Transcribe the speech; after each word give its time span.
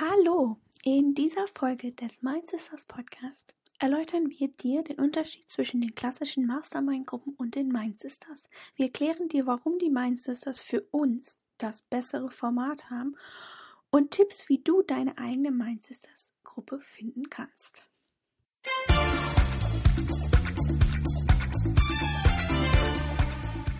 Hallo! 0.00 0.56
In 0.82 1.14
dieser 1.14 1.46
Folge 1.48 1.92
des 1.92 2.22
Mind 2.22 2.46
Sisters 2.46 2.86
Podcast 2.86 3.54
erläutern 3.78 4.30
wir 4.30 4.48
dir 4.48 4.82
den 4.82 4.98
Unterschied 4.98 5.50
zwischen 5.50 5.82
den 5.82 5.94
klassischen 5.94 6.46
Mastermind-Gruppen 6.46 7.34
und 7.34 7.54
den 7.54 7.68
Mind 7.68 8.00
Sisters. 8.00 8.48
Wir 8.76 8.86
erklären 8.86 9.28
dir, 9.28 9.46
warum 9.46 9.78
die 9.78 9.90
Mind 9.90 10.18
Sisters 10.18 10.58
für 10.58 10.80
uns 10.90 11.38
das 11.58 11.82
bessere 11.82 12.30
Format 12.30 12.88
haben 12.88 13.14
und 13.90 14.12
Tipps, 14.12 14.48
wie 14.48 14.62
du 14.62 14.80
deine 14.80 15.18
eigene 15.18 15.50
Mind 15.50 15.82
Sisters 15.82 16.32
Gruppe 16.44 16.80
finden 16.80 17.28
kannst. 17.28 17.86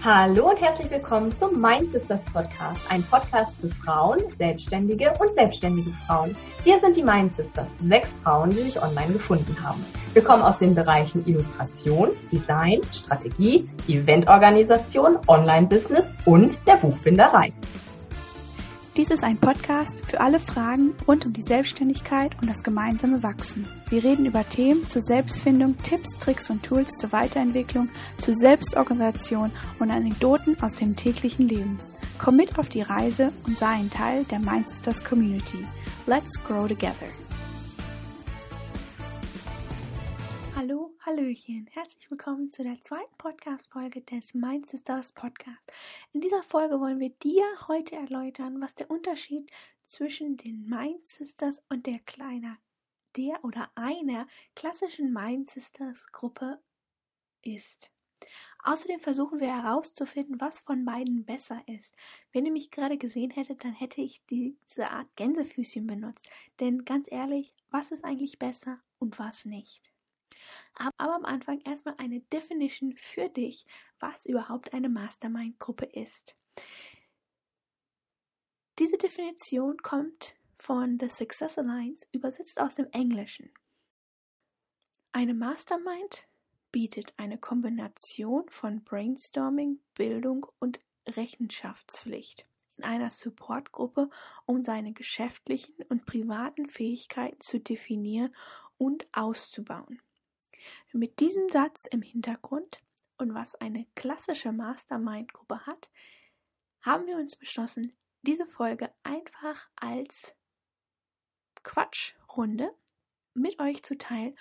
Hallo 0.02 0.48
und 0.48 0.58
herzlich 0.62 0.90
willkommen 0.90 1.30
zum 1.36 1.60
Mind 1.60 1.90
Sisters 1.90 2.24
Podcast, 2.32 2.80
ein 2.88 3.02
Podcast 3.02 3.52
für 3.60 3.68
Frauen, 3.68 4.18
Selbstständige 4.38 5.12
und 5.20 5.34
selbstständige 5.34 5.90
Frauen. 6.06 6.34
Wir 6.64 6.80
sind 6.80 6.96
die 6.96 7.02
Mind 7.02 7.36
Sisters, 7.36 7.66
sechs 7.86 8.18
Frauen, 8.24 8.48
die 8.48 8.62
sich 8.62 8.82
online 8.82 9.12
gefunden 9.12 9.54
haben. 9.62 9.84
Wir 10.14 10.24
kommen 10.24 10.42
aus 10.42 10.58
den 10.58 10.74
Bereichen 10.74 11.22
Illustration, 11.26 12.12
Design, 12.32 12.80
Strategie, 12.94 13.68
Eventorganisation, 13.88 15.18
Online-Business 15.26 16.14
und 16.24 16.58
der 16.66 16.76
Buchbinderei. 16.76 17.52
Dies 18.96 19.10
ist 19.10 19.22
ein 19.22 19.38
Podcast 19.38 20.02
für 20.08 20.20
alle 20.20 20.40
Fragen 20.40 20.94
rund 21.06 21.24
um 21.24 21.32
die 21.32 21.44
Selbstständigkeit 21.44 22.32
und 22.42 22.50
das 22.50 22.64
gemeinsame 22.64 23.22
Wachsen. 23.22 23.68
Wir 23.88 24.02
reden 24.02 24.26
über 24.26 24.46
Themen 24.48 24.86
zur 24.88 25.00
Selbstfindung, 25.00 25.76
Tipps, 25.78 26.18
Tricks 26.18 26.50
und 26.50 26.64
Tools 26.64 26.90
zur 26.98 27.12
Weiterentwicklung, 27.12 27.88
zur 28.18 28.34
Selbstorganisation 28.34 29.52
und 29.78 29.90
Anekdoten 29.92 30.60
aus 30.60 30.74
dem 30.74 30.96
täglichen 30.96 31.46
Leben. 31.48 31.78
Komm 32.18 32.36
mit 32.36 32.58
auf 32.58 32.68
die 32.68 32.82
Reise 32.82 33.32
und 33.46 33.56
sei 33.58 33.68
ein 33.68 33.90
Teil 33.90 34.24
der 34.24 34.40
Mindsisters 34.40 35.04
Community. 35.04 35.64
Let's 36.06 36.42
grow 36.42 36.66
together. 36.66 37.06
Hallöchen. 41.10 41.66
Herzlich 41.72 42.08
willkommen 42.08 42.52
zu 42.52 42.62
der 42.62 42.80
zweiten 42.82 43.16
Podcast-Folge 43.18 44.00
des 44.02 44.32
Mind 44.32 44.70
Sisters 44.70 45.10
Podcast. 45.10 45.60
In 46.12 46.20
dieser 46.20 46.44
Folge 46.44 46.78
wollen 46.78 47.00
wir 47.00 47.10
dir 47.10 47.42
heute 47.66 47.96
erläutern, 47.96 48.60
was 48.60 48.76
der 48.76 48.88
Unterschied 48.92 49.50
zwischen 49.84 50.36
den 50.36 50.68
Mind 50.68 51.04
Sisters 51.04 51.64
und 51.68 51.86
der 51.86 51.98
kleiner, 51.98 52.58
der 53.16 53.44
oder 53.44 53.72
einer 53.74 54.28
klassischen 54.54 55.12
Mind 55.12 55.48
Sisters 55.48 56.12
Gruppe 56.12 56.60
ist. 57.42 57.90
Außerdem 58.62 59.00
versuchen 59.00 59.40
wir 59.40 59.48
herauszufinden, 59.48 60.40
was 60.40 60.60
von 60.60 60.84
beiden 60.84 61.24
besser 61.24 61.60
ist. 61.66 61.96
Wenn 62.30 62.46
ihr 62.46 62.52
mich 62.52 62.70
gerade 62.70 62.98
gesehen 62.98 63.32
hättet, 63.32 63.64
dann 63.64 63.72
hätte 63.72 64.00
ich 64.00 64.24
diese 64.26 64.90
Art 64.90 65.08
Gänsefüßchen 65.16 65.88
benutzt. 65.88 66.30
Denn 66.60 66.84
ganz 66.84 67.08
ehrlich, 67.10 67.52
was 67.68 67.90
ist 67.90 68.04
eigentlich 68.04 68.38
besser 68.38 68.78
und 69.00 69.18
was 69.18 69.44
nicht? 69.44 69.90
Aber 70.74 71.14
am 71.14 71.24
Anfang 71.24 71.60
erstmal 71.60 71.94
eine 71.98 72.20
Definition 72.20 72.96
für 72.96 73.28
dich, 73.28 73.66
was 73.98 74.26
überhaupt 74.26 74.72
eine 74.72 74.88
Mastermind-Gruppe 74.88 75.86
ist. 75.86 76.36
Diese 78.78 78.96
Definition 78.96 79.76
kommt 79.78 80.36
von 80.56 80.98
The 80.98 81.08
Success 81.08 81.58
Alliance, 81.58 82.06
übersetzt 82.12 82.60
aus 82.60 82.74
dem 82.74 82.86
Englischen. 82.92 83.50
Eine 85.12 85.34
Mastermind 85.34 86.28
bietet 86.72 87.12
eine 87.16 87.38
Kombination 87.38 88.48
von 88.48 88.84
Brainstorming, 88.84 89.80
Bildung 89.94 90.46
und 90.58 90.80
Rechenschaftspflicht 91.06 92.46
in 92.76 92.84
einer 92.84 93.10
Supportgruppe, 93.10 94.08
um 94.46 94.62
seine 94.62 94.92
geschäftlichen 94.92 95.74
und 95.88 96.06
privaten 96.06 96.66
Fähigkeiten 96.66 97.40
zu 97.40 97.60
definieren 97.60 98.34
und 98.78 99.06
auszubauen. 99.12 100.00
Mit 100.92 101.20
diesem 101.20 101.48
Satz 101.50 101.86
im 101.86 102.02
Hintergrund 102.02 102.82
und 103.18 103.34
was 103.34 103.54
eine 103.54 103.86
klassische 103.94 104.52
Mastermind-Gruppe 104.52 105.66
hat, 105.66 105.90
haben 106.82 107.06
wir 107.06 107.16
uns 107.16 107.36
beschlossen, 107.36 107.92
diese 108.22 108.46
Folge 108.46 108.92
einfach 109.02 109.68
als 109.76 110.34
Quatschrunde 111.62 112.74
mit 113.34 113.60
euch 113.60 113.82
zu 113.82 113.96
teilen 113.96 114.36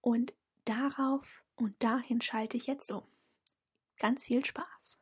und 0.00 0.34
darauf 0.64 1.42
und 1.56 1.82
dahin 1.82 2.20
schalte 2.20 2.56
ich 2.56 2.66
jetzt 2.66 2.90
um. 2.90 3.04
Ganz 3.98 4.24
viel 4.24 4.44
Spaß. 4.44 4.99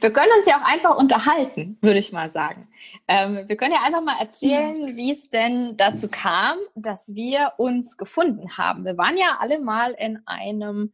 Wir 0.00 0.12
können 0.12 0.30
uns 0.36 0.46
ja 0.46 0.58
auch 0.58 0.66
einfach 0.66 0.96
unterhalten, 0.96 1.78
würde 1.80 1.98
ich 1.98 2.12
mal 2.12 2.30
sagen. 2.30 2.68
Ähm, 3.08 3.48
wir 3.48 3.56
können 3.56 3.72
ja 3.72 3.82
einfach 3.82 4.02
mal 4.02 4.20
erzählen, 4.20 4.96
wie 4.96 5.12
es 5.12 5.30
denn 5.30 5.76
dazu 5.76 6.08
kam, 6.08 6.58
dass 6.74 7.02
wir 7.08 7.54
uns 7.56 7.96
gefunden 7.96 8.56
haben. 8.56 8.84
Wir 8.84 8.96
waren 8.98 9.16
ja 9.16 9.38
alle 9.40 9.58
mal 9.58 9.92
in 9.92 10.20
einem 10.26 10.92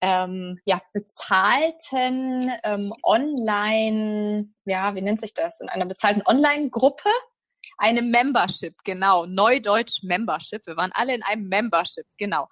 ähm, 0.00 0.60
ja, 0.64 0.80
bezahlten 0.92 2.52
ähm, 2.64 2.94
Online, 3.02 4.48
ja, 4.64 4.94
wie 4.94 5.02
nennt 5.02 5.20
sich 5.20 5.34
das? 5.34 5.60
In 5.60 5.68
einer 5.68 5.86
bezahlten 5.86 6.22
Online-Gruppe. 6.24 7.10
Eine 7.76 8.02
Membership, 8.02 8.74
genau. 8.84 9.26
Neudeutsch 9.26 10.02
Membership. 10.02 10.66
Wir 10.66 10.76
waren 10.76 10.90
alle 10.94 11.14
in 11.14 11.22
einem 11.22 11.48
Membership, 11.48 12.06
genau. 12.16 12.48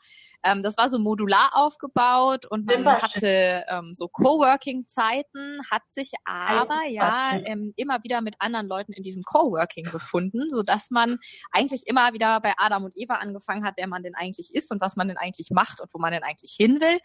Ähm, 0.47 0.63
das 0.63 0.77
war 0.77 0.89
so 0.89 0.99
modular 0.99 1.51
aufgebaut 1.55 2.47
und 2.47 2.67
man 2.67 2.87
hatte 2.87 3.65
ähm, 3.69 3.95
so 3.95 4.07
Coworking-Zeiten, 4.07 5.61
hat 5.71 5.83
sich 5.91 6.13
aber 6.25 6.87
ja 6.89 7.37
ähm, 7.45 7.73
immer 7.77 8.03
wieder 8.05 8.21
mit 8.21 8.37
anderen 8.39 8.69
Leuten 8.69 8.93
in 8.93 9.03
diesem 9.03 9.25
Coworking 9.25 9.91
befunden, 9.91 10.49
so 10.49 10.63
dass 10.63 10.91
man 10.91 11.19
eigentlich 11.51 11.87
immer 11.87 12.13
wieder 12.13 12.41
bei 12.41 12.53
Adam 12.57 12.85
und 12.85 12.97
Eva 12.97 13.15
angefangen 13.17 13.65
hat, 13.65 13.75
wer 13.77 13.89
man 13.89 14.05
denn 14.05 14.15
eigentlich 14.15 14.55
ist 14.55 14.71
und 14.71 14.81
was 14.81 14.97
man 14.97 15.09
denn 15.09 15.17
eigentlich 15.17 15.51
macht 15.51 15.81
und 15.81 15.93
wo 15.93 15.99
man 15.99 16.13
denn 16.13 16.23
eigentlich 16.23 16.55
hin 16.57 16.81
will. 16.81 16.99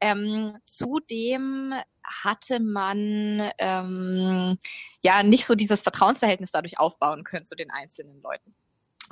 Ähm, 0.00 0.58
zudem 0.64 1.74
hatte 2.02 2.58
man 2.58 3.52
ähm, 3.58 4.58
ja 5.00 5.22
nicht 5.22 5.46
so 5.46 5.54
dieses 5.54 5.82
Vertrauensverhältnis 5.82 6.50
dadurch 6.50 6.80
aufbauen 6.80 7.22
können 7.22 7.44
zu 7.44 7.54
den 7.54 7.70
einzelnen 7.70 8.20
Leuten. 8.20 8.54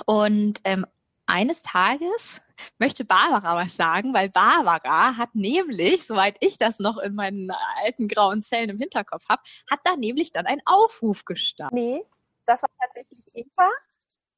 Und 0.05 0.61
ähm, 0.65 0.85
eines 1.27 1.63
Tages 1.63 2.41
möchte 2.79 3.05
Barbara 3.05 3.57
was 3.57 3.77
sagen, 3.77 4.15
weil 4.15 4.29
Barbara 4.31 5.17
hat 5.17 5.35
nämlich, 5.35 6.07
soweit 6.07 6.37
ich 6.41 6.59
das 6.59 6.79
noch 6.79 6.99
in 6.99 7.15
meinen 7.15 7.51
alten 7.83 8.09
grauen 8.09 8.43
Zellen 8.43 8.71
im 8.71 8.79
Hinterkopf 8.79 9.29
habe, 9.29 9.43
hat 9.71 9.81
da 9.85 9.97
nämlich 9.97 10.33
dann 10.33 10.47
einen 10.47 10.63
Aufruf 10.65 11.25
gestartet. 11.25 11.75
Nee, 11.75 12.05
das 12.47 12.63
war 12.63 12.71
tatsächlich 12.81 13.21
Inka. 13.33 13.71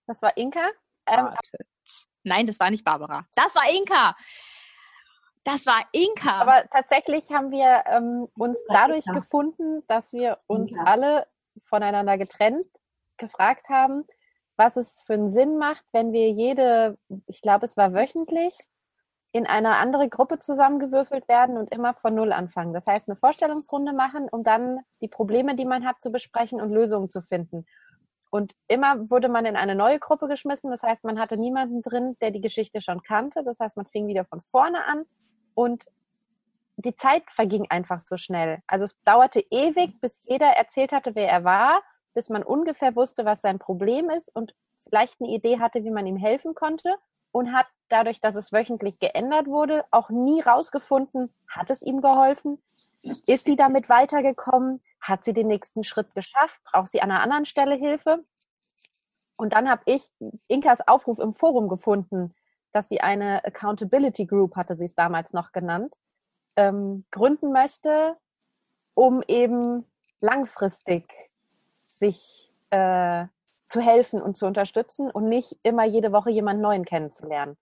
Das 0.07 0.23
war 0.23 0.37
Inka. 0.37 0.71
Ähm, 1.07 1.29
Nein, 2.23 2.47
das 2.47 2.61
war 2.61 2.71
nicht 2.71 2.85
Barbara. 2.85 3.27
Das 3.35 3.55
war 3.55 3.69
Inka. 3.71 4.17
Das 5.45 5.65
war 5.65 5.87
Inka. 5.93 6.41
Aber 6.41 6.69
tatsächlich 6.71 7.31
haben 7.31 7.51
wir 7.51 7.85
ähm, 7.87 8.29
uns 8.37 8.63
dadurch 8.69 9.07
Inka. 9.07 9.21
gefunden, 9.21 9.83
dass 9.87 10.13
wir 10.13 10.39
uns 10.47 10.73
Inka. 10.73 10.85
alle 10.85 11.27
voneinander 11.63 12.19
getrennt 12.19 12.67
gefragt 13.17 13.69
haben, 13.69 14.05
was 14.61 14.77
es 14.77 15.01
für 15.01 15.15
einen 15.15 15.31
Sinn 15.31 15.57
macht, 15.57 15.83
wenn 15.91 16.13
wir 16.13 16.31
jede, 16.31 16.99
ich 17.27 17.41
glaube, 17.41 17.65
es 17.65 17.79
war 17.79 17.95
wöchentlich, 17.95 18.55
in 19.33 19.47
eine 19.47 19.77
andere 19.77 20.11
Gruppe 20.11 20.39
zusammengewürfelt 20.39 21.29
werden 21.29 21.57
und 21.57 21.73
immer 21.73 21.95
von 21.95 22.15
Null 22.15 22.31
anfangen. 22.31 22.75
Das 22.75 22.87
heißt, 22.87 23.09
eine 23.09 23.17
Vorstellungsrunde 23.17 23.95
machen, 23.95 24.29
um 24.31 24.43
dann 24.43 24.81
die 25.01 25.09
Probleme, 25.09 25.57
die 25.57 25.65
man 25.65 25.87
hat, 25.87 26.03
zu 26.03 26.11
besprechen 26.11 26.61
und 26.61 26.73
Lösungen 26.73 27.09
zu 27.09 27.23
finden. 27.23 27.65
Und 28.31 28.53
immer 28.69 29.09
wurde 29.09 29.31
man 29.31 29.47
in 29.47 29.57
eine 29.57 29.75
neue 29.75 29.99
Gruppe 29.99 30.29
geschmissen. 30.29 30.71
Das 30.71 30.83
heißt, 30.83 31.05
man 31.05 31.19
hatte 31.19 31.39
niemanden 31.39 31.81
drin, 31.81 32.19
der 32.21 32.31
die 32.31 32.43
Geschichte 32.43 32.83
schon 32.83 33.03
kannte. 33.03 33.43
Das 33.43 33.61
heißt, 33.61 33.79
man 33.79 33.87
fing 33.87 34.09
wieder 34.09 34.27
von 34.27 34.43
vorne 34.43 34.85
an 34.85 35.05
und 35.55 35.87
die 36.77 36.97
Zeit 36.97 37.23
verging 37.29 37.67
einfach 37.71 38.01
so 38.01 38.19
schnell. 38.19 38.59
Also 38.67 38.85
es 38.85 39.01
dauerte 39.05 39.43
ewig, 39.51 39.99
bis 40.03 40.23
jeder 40.25 40.49
erzählt 40.49 40.93
hatte, 40.93 41.15
wer 41.15 41.31
er 41.31 41.45
war 41.45 41.81
bis 42.15 42.29
man 42.29 42.43
ungefähr 42.43 42.97
wusste, 42.97 43.25
was 43.25 43.41
sein 43.41 43.59
Problem 43.59 44.11
ist 44.11 44.35
und 44.35 44.55
vielleicht 44.89 45.21
eine 45.21 45.31
Idee 45.31 45.59
hatte, 45.59 45.85
wie 45.85 45.91
man 45.91 46.07
ihm 46.07 46.17
helfen 46.17 46.55
konnte 46.55 46.97
und 47.33 47.53
hat 47.53 47.67
dadurch, 47.89 48.21
dass 48.21 48.37
es 48.37 48.53
wöchentlich 48.53 48.99
geändert 48.99 49.47
wurde, 49.47 49.85
auch 49.91 50.11
nie 50.11 50.41
rausgefunden, 50.41 51.33
hat 51.49 51.71
es 51.71 51.83
ihm 51.83 52.01
geholfen? 52.01 52.63
Ist 53.27 53.45
sie 53.45 53.57
damit 53.57 53.89
weitergekommen? 53.89 54.83
Hat 55.01 55.25
sie 55.25 55.33
den 55.33 55.49
nächsten 55.49 55.85
Schritt 55.85 56.15
geschafft? 56.15 56.61
Braucht 56.65 56.89
sie 56.89 57.01
an 57.01 57.11
einer 57.11 57.23
anderen 57.23 57.47
Stelle 57.47 57.75
Hilfe? 57.75 58.25
Und 59.37 59.55
dann 59.55 59.71
habe 59.71 59.83
ich 59.87 60.07
Inkas 60.49 60.87
Aufruf 60.87 61.19
im 61.19 61.33
Forum 61.33 61.69
gefunden, 61.69 62.35
dass 62.73 62.89
sie 62.89 63.01
eine 63.01 63.43
Accountability 63.45 64.27
Group, 64.27 64.55
hatte 64.57 64.77
sie 64.77 64.85
es 64.85 64.95
damals 64.95 65.33
noch 65.33 65.53
genannt, 65.53 65.95
ähm, 66.57 67.07
gründen 67.11 67.53
möchte, 67.53 68.17
um 68.95 69.23
eben 69.27 69.87
langfristig 70.21 71.30
sich 72.01 72.53
äh, 72.71 73.27
zu 73.69 73.81
helfen 73.81 74.21
und 74.21 74.37
zu 74.37 74.47
unterstützen 74.47 75.11
und 75.11 75.29
nicht 75.29 75.57
immer 75.63 75.85
jede 75.85 76.13
Woche 76.13 76.31
jemanden 76.31 76.63
Neuen 76.63 76.85
kennenzulernen. 76.85 77.57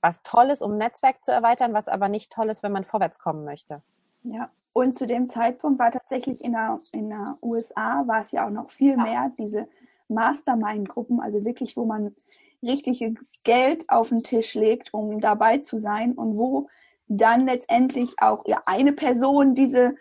Was 0.00 0.22
toll 0.22 0.50
ist, 0.50 0.62
um 0.62 0.76
Netzwerk 0.76 1.24
zu 1.24 1.30
erweitern, 1.30 1.72
was 1.72 1.88
aber 1.88 2.08
nicht 2.08 2.32
toll 2.32 2.50
ist, 2.50 2.62
wenn 2.62 2.72
man 2.72 2.84
vorwärts 2.84 3.18
kommen 3.18 3.44
möchte. 3.44 3.82
Ja, 4.24 4.50
und 4.72 4.94
zu 4.94 5.06
dem 5.06 5.26
Zeitpunkt 5.26 5.78
war 5.78 5.90
tatsächlich 5.90 6.44
in 6.44 6.52
der, 6.52 6.80
in 6.92 7.08
der 7.08 7.38
USA, 7.40 8.06
war 8.06 8.20
es 8.20 8.32
ja 8.32 8.46
auch 8.46 8.50
noch 8.50 8.70
viel 8.70 8.96
mehr, 8.96 9.32
diese 9.38 9.68
Mastermind-Gruppen, 10.08 11.20
also 11.20 11.44
wirklich, 11.44 11.76
wo 11.76 11.84
man 11.84 12.14
richtiges 12.62 13.40
Geld 13.44 13.88
auf 13.88 14.08
den 14.08 14.22
Tisch 14.22 14.54
legt, 14.54 14.92
um 14.92 15.20
dabei 15.20 15.58
zu 15.58 15.78
sein 15.78 16.12
und 16.12 16.36
wo 16.36 16.68
dann 17.08 17.46
letztendlich 17.46 18.16
auch 18.20 18.42
ja, 18.46 18.60
eine 18.66 18.92
Person 18.92 19.54
diese 19.54 19.94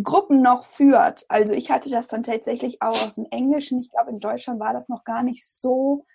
Gruppen 0.00 0.40
noch 0.40 0.64
führt. 0.64 1.26
Also 1.28 1.52
ich 1.52 1.70
hatte 1.70 1.90
das 1.90 2.06
dann 2.06 2.22
tatsächlich 2.22 2.80
auch 2.80 3.06
aus 3.06 3.16
dem 3.16 3.26
Englischen. 3.30 3.80
Ich 3.80 3.90
glaube, 3.90 4.10
in 4.10 4.20
Deutschland 4.20 4.58
war 4.58 4.72
das 4.72 4.88
noch 4.88 5.04
gar 5.04 5.22
nicht 5.22 5.46
so 5.46 6.06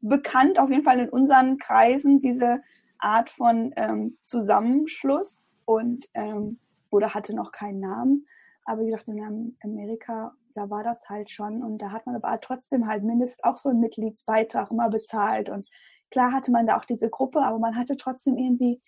bekannt, 0.00 0.58
auf 0.58 0.70
jeden 0.70 0.84
Fall 0.84 0.98
in 0.98 1.08
unseren 1.08 1.58
Kreisen, 1.58 2.20
diese 2.20 2.60
Art 2.98 3.30
von 3.30 3.72
ähm, 3.76 4.18
Zusammenschluss 4.24 5.48
und 5.64 6.08
ähm, 6.14 6.58
oder 6.90 7.14
hatte 7.14 7.34
noch 7.34 7.52
keinen 7.52 7.80
Namen. 7.80 8.26
Aber 8.64 8.82
wie 8.82 8.86
gesagt, 8.86 9.08
in 9.08 9.56
Amerika, 9.62 10.34
da 10.54 10.68
war 10.68 10.84
das 10.84 11.08
halt 11.08 11.30
schon 11.30 11.62
und 11.62 11.78
da 11.78 11.92
hat 11.92 12.04
man 12.04 12.14
aber 12.14 12.38
trotzdem 12.40 12.86
halt 12.86 13.04
mindestens 13.04 13.42
auch 13.42 13.56
so 13.56 13.70
einen 13.70 13.80
Mitgliedsbeitrag 13.80 14.70
immer 14.70 14.90
bezahlt 14.90 15.48
und 15.48 15.66
klar 16.10 16.32
hatte 16.32 16.50
man 16.50 16.66
da 16.66 16.76
auch 16.76 16.84
diese 16.84 17.08
Gruppe, 17.08 17.40
aber 17.40 17.58
man 17.58 17.76
hatte 17.76 17.96
trotzdem 17.96 18.36
irgendwie 18.36 18.82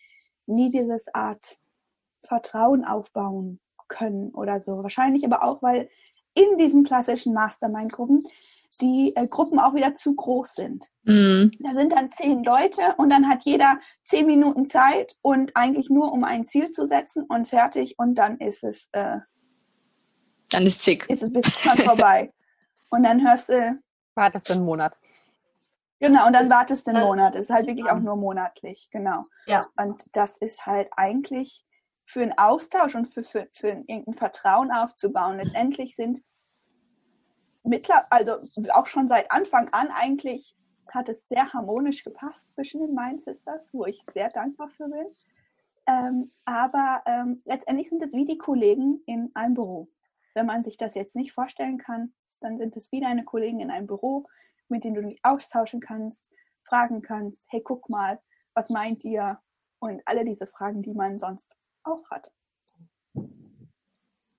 nie 0.46 0.68
dieses 0.68 1.12
Art 1.14 1.56
Vertrauen 2.22 2.84
aufbauen 2.84 3.60
können 3.88 4.30
oder 4.30 4.60
so. 4.60 4.82
Wahrscheinlich 4.82 5.24
aber 5.24 5.42
auch, 5.42 5.62
weil 5.62 5.88
in 6.34 6.56
diesen 6.58 6.84
klassischen 6.84 7.32
Mastermind-Gruppen 7.32 8.22
die 8.80 9.14
äh, 9.14 9.28
Gruppen 9.28 9.60
auch 9.60 9.74
wieder 9.74 9.94
zu 9.94 10.14
groß 10.14 10.54
sind. 10.54 10.84
Mhm. 11.04 11.52
Da 11.60 11.74
sind 11.74 11.92
dann 11.92 12.08
zehn 12.08 12.42
Leute 12.42 12.94
und 12.96 13.10
dann 13.10 13.28
hat 13.28 13.44
jeder 13.44 13.78
zehn 14.02 14.26
Minuten 14.26 14.66
Zeit 14.66 15.16
und 15.22 15.52
eigentlich 15.54 15.90
nur 15.90 16.12
um 16.12 16.24
ein 16.24 16.44
Ziel 16.44 16.70
zu 16.70 16.84
setzen 16.84 17.24
und 17.28 17.46
fertig 17.46 17.94
und 17.98 18.16
dann 18.16 18.38
ist 18.38 18.64
es 18.64 18.88
äh, 18.92 19.18
dann 20.50 20.66
ist 20.66 20.82
zick. 20.82 21.08
Ist 21.08 21.22
es 21.22 21.32
bis 21.32 21.46
vorbei. 21.56 22.32
und 22.90 23.02
dann 23.02 23.26
hörst 23.26 23.48
du. 23.48 23.78
Wartest 24.14 24.48
du 24.48 24.54
einen 24.54 24.64
Monat. 24.64 24.96
Genau, 26.00 26.26
und 26.26 26.32
dann 26.32 26.50
wartest 26.50 26.86
du 26.86 26.92
einen 26.92 27.02
Monat. 27.02 27.34
Ist 27.34 27.50
halt 27.50 27.66
wirklich 27.66 27.90
auch 27.90 27.98
nur 27.98 28.16
monatlich, 28.16 28.88
genau. 28.90 29.24
Ja. 29.46 29.66
Und 29.76 30.04
das 30.12 30.36
ist 30.36 30.66
halt 30.66 30.88
eigentlich 30.96 31.64
für 32.04 32.22
einen 32.22 32.36
Austausch 32.38 32.94
und 32.94 33.06
für, 33.06 33.22
für, 33.24 33.48
für 33.52 33.68
irgendein 33.68 34.14
Vertrauen 34.14 34.70
aufzubauen. 34.70 35.38
Letztendlich 35.38 35.96
sind 35.96 36.22
mittler, 37.62 38.06
also 38.10 38.38
auch 38.72 38.86
schon 38.86 39.08
seit 39.08 39.30
Anfang 39.30 39.68
an 39.72 39.88
eigentlich 39.90 40.56
hat 40.90 41.08
es 41.08 41.28
sehr 41.28 41.52
harmonisch 41.52 42.04
gepasst 42.04 42.52
zwischen 42.54 42.80
den 42.80 42.94
Mind 42.94 43.22
Sisters, 43.22 43.70
wo 43.72 43.86
ich 43.86 44.04
sehr 44.12 44.30
dankbar 44.30 44.68
für 44.68 44.88
bin. 44.88 45.06
Ähm, 45.86 46.32
aber 46.44 47.02
ähm, 47.06 47.42
letztendlich 47.44 47.88
sind 47.88 48.02
es 48.02 48.12
wie 48.12 48.24
die 48.24 48.38
Kollegen 48.38 49.02
in 49.06 49.30
einem 49.34 49.54
Büro. 49.54 49.88
Wenn 50.34 50.46
man 50.46 50.64
sich 50.64 50.76
das 50.76 50.94
jetzt 50.94 51.16
nicht 51.16 51.32
vorstellen 51.32 51.78
kann, 51.78 52.12
dann 52.40 52.58
sind 52.58 52.76
es 52.76 52.90
wie 52.92 53.00
deine 53.00 53.24
Kollegen 53.24 53.60
in 53.60 53.70
einem 53.70 53.86
Büro, 53.86 54.26
mit 54.68 54.84
denen 54.84 54.94
du 54.94 55.02
dich 55.02 55.20
austauschen 55.22 55.80
kannst, 55.80 56.28
fragen 56.62 57.02
kannst, 57.02 57.44
hey, 57.48 57.62
guck 57.62 57.88
mal, 57.88 58.20
was 58.54 58.70
meint 58.70 59.04
ihr? 59.04 59.40
Und 59.78 60.00
alle 60.06 60.24
diese 60.24 60.46
Fragen, 60.46 60.82
die 60.82 60.94
man 60.94 61.18
sonst 61.18 61.54
auch 61.84 62.10
hat. 62.10 62.30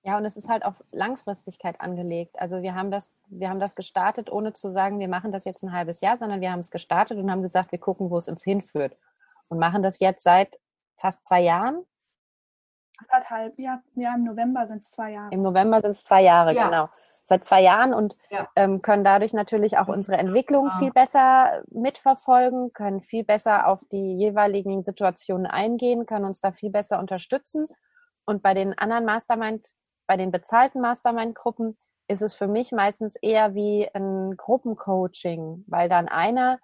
Ja, 0.06 0.16
und 0.16 0.24
es 0.24 0.36
ist 0.36 0.48
halt 0.48 0.64
auf 0.64 0.84
Langfristigkeit 0.92 1.80
angelegt. 1.80 2.40
Also 2.40 2.62
wir 2.62 2.76
haben 2.76 2.92
das, 2.92 3.12
wir 3.26 3.48
haben 3.48 3.58
das 3.58 3.74
gestartet, 3.74 4.30
ohne 4.30 4.52
zu 4.52 4.70
sagen, 4.70 5.00
wir 5.00 5.08
machen 5.08 5.32
das 5.32 5.44
jetzt 5.44 5.64
ein 5.64 5.72
halbes 5.72 6.00
Jahr, 6.00 6.16
sondern 6.16 6.40
wir 6.40 6.52
haben 6.52 6.60
es 6.60 6.70
gestartet 6.70 7.18
und 7.18 7.28
haben 7.28 7.42
gesagt, 7.42 7.72
wir 7.72 7.80
gucken, 7.80 8.08
wo 8.08 8.16
es 8.16 8.28
uns 8.28 8.44
hinführt. 8.44 8.96
Und 9.48 9.58
machen 9.58 9.82
das 9.82 9.98
jetzt 9.98 10.22
seit 10.22 10.60
fast 10.96 11.24
zwei 11.24 11.40
Jahren. 11.40 11.84
Anderthalb, 12.98 13.58
ja, 13.58 13.82
ja, 13.94 14.14
im 14.14 14.24
November 14.24 14.66
sind 14.66 14.82
es 14.82 14.90
zwei 14.90 15.12
Jahre. 15.12 15.28
Im 15.32 15.42
November 15.42 15.80
sind 15.80 15.90
es 15.90 16.04
zwei 16.04 16.22
Jahre, 16.22 16.54
ja. 16.54 16.64
genau. 16.64 16.88
Seit 17.24 17.44
zwei 17.44 17.60
Jahren 17.60 17.92
und 17.92 18.16
ja. 18.30 18.48
ähm, 18.56 18.82
können 18.82 19.04
dadurch 19.04 19.32
natürlich 19.32 19.78
auch 19.78 19.88
unsere 19.88 20.16
Entwicklung 20.16 20.70
viel 20.78 20.92
besser 20.92 21.62
mitverfolgen, 21.70 22.72
können 22.72 23.02
viel 23.02 23.24
besser 23.24 23.66
auf 23.66 23.80
die 23.90 24.16
jeweiligen 24.16 24.84
Situationen 24.84 25.46
eingehen, 25.46 26.06
können 26.06 26.24
uns 26.24 26.40
da 26.40 26.52
viel 26.52 26.70
besser 26.70 26.98
unterstützen. 26.98 27.66
Und 28.24 28.42
bei 28.42 28.54
den 28.54 28.78
anderen 28.78 29.04
Mastermind 29.04 29.66
bei 30.06 30.16
den 30.16 30.30
bezahlten 30.30 30.80
Mastermind-Gruppen 30.80 31.76
ist 32.08 32.22
es 32.22 32.34
für 32.34 32.46
mich 32.46 32.72
meistens 32.72 33.16
eher 33.16 33.54
wie 33.54 33.88
ein 33.92 34.36
Gruppencoaching, 34.36 35.64
weil 35.66 35.88
dann 35.88 36.08
einer 36.08 36.60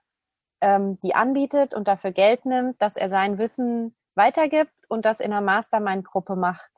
ähm, 0.61 0.99
die 1.01 1.15
anbietet 1.15 1.75
und 1.75 1.89
dafür 1.89 2.13
Geld 2.13 2.47
nimmt, 2.47 2.81
dass 2.81 2.97
er 2.97 3.09
sein 3.09 3.39
Wissen 3.39 3.97
weitergibt 4.15 4.73
und 4.89 5.05
das 5.05 5.21
in 5.21 5.33
einer 5.33 5.45
Mastermind-Gruppe 5.45 6.37
macht. 6.37 6.71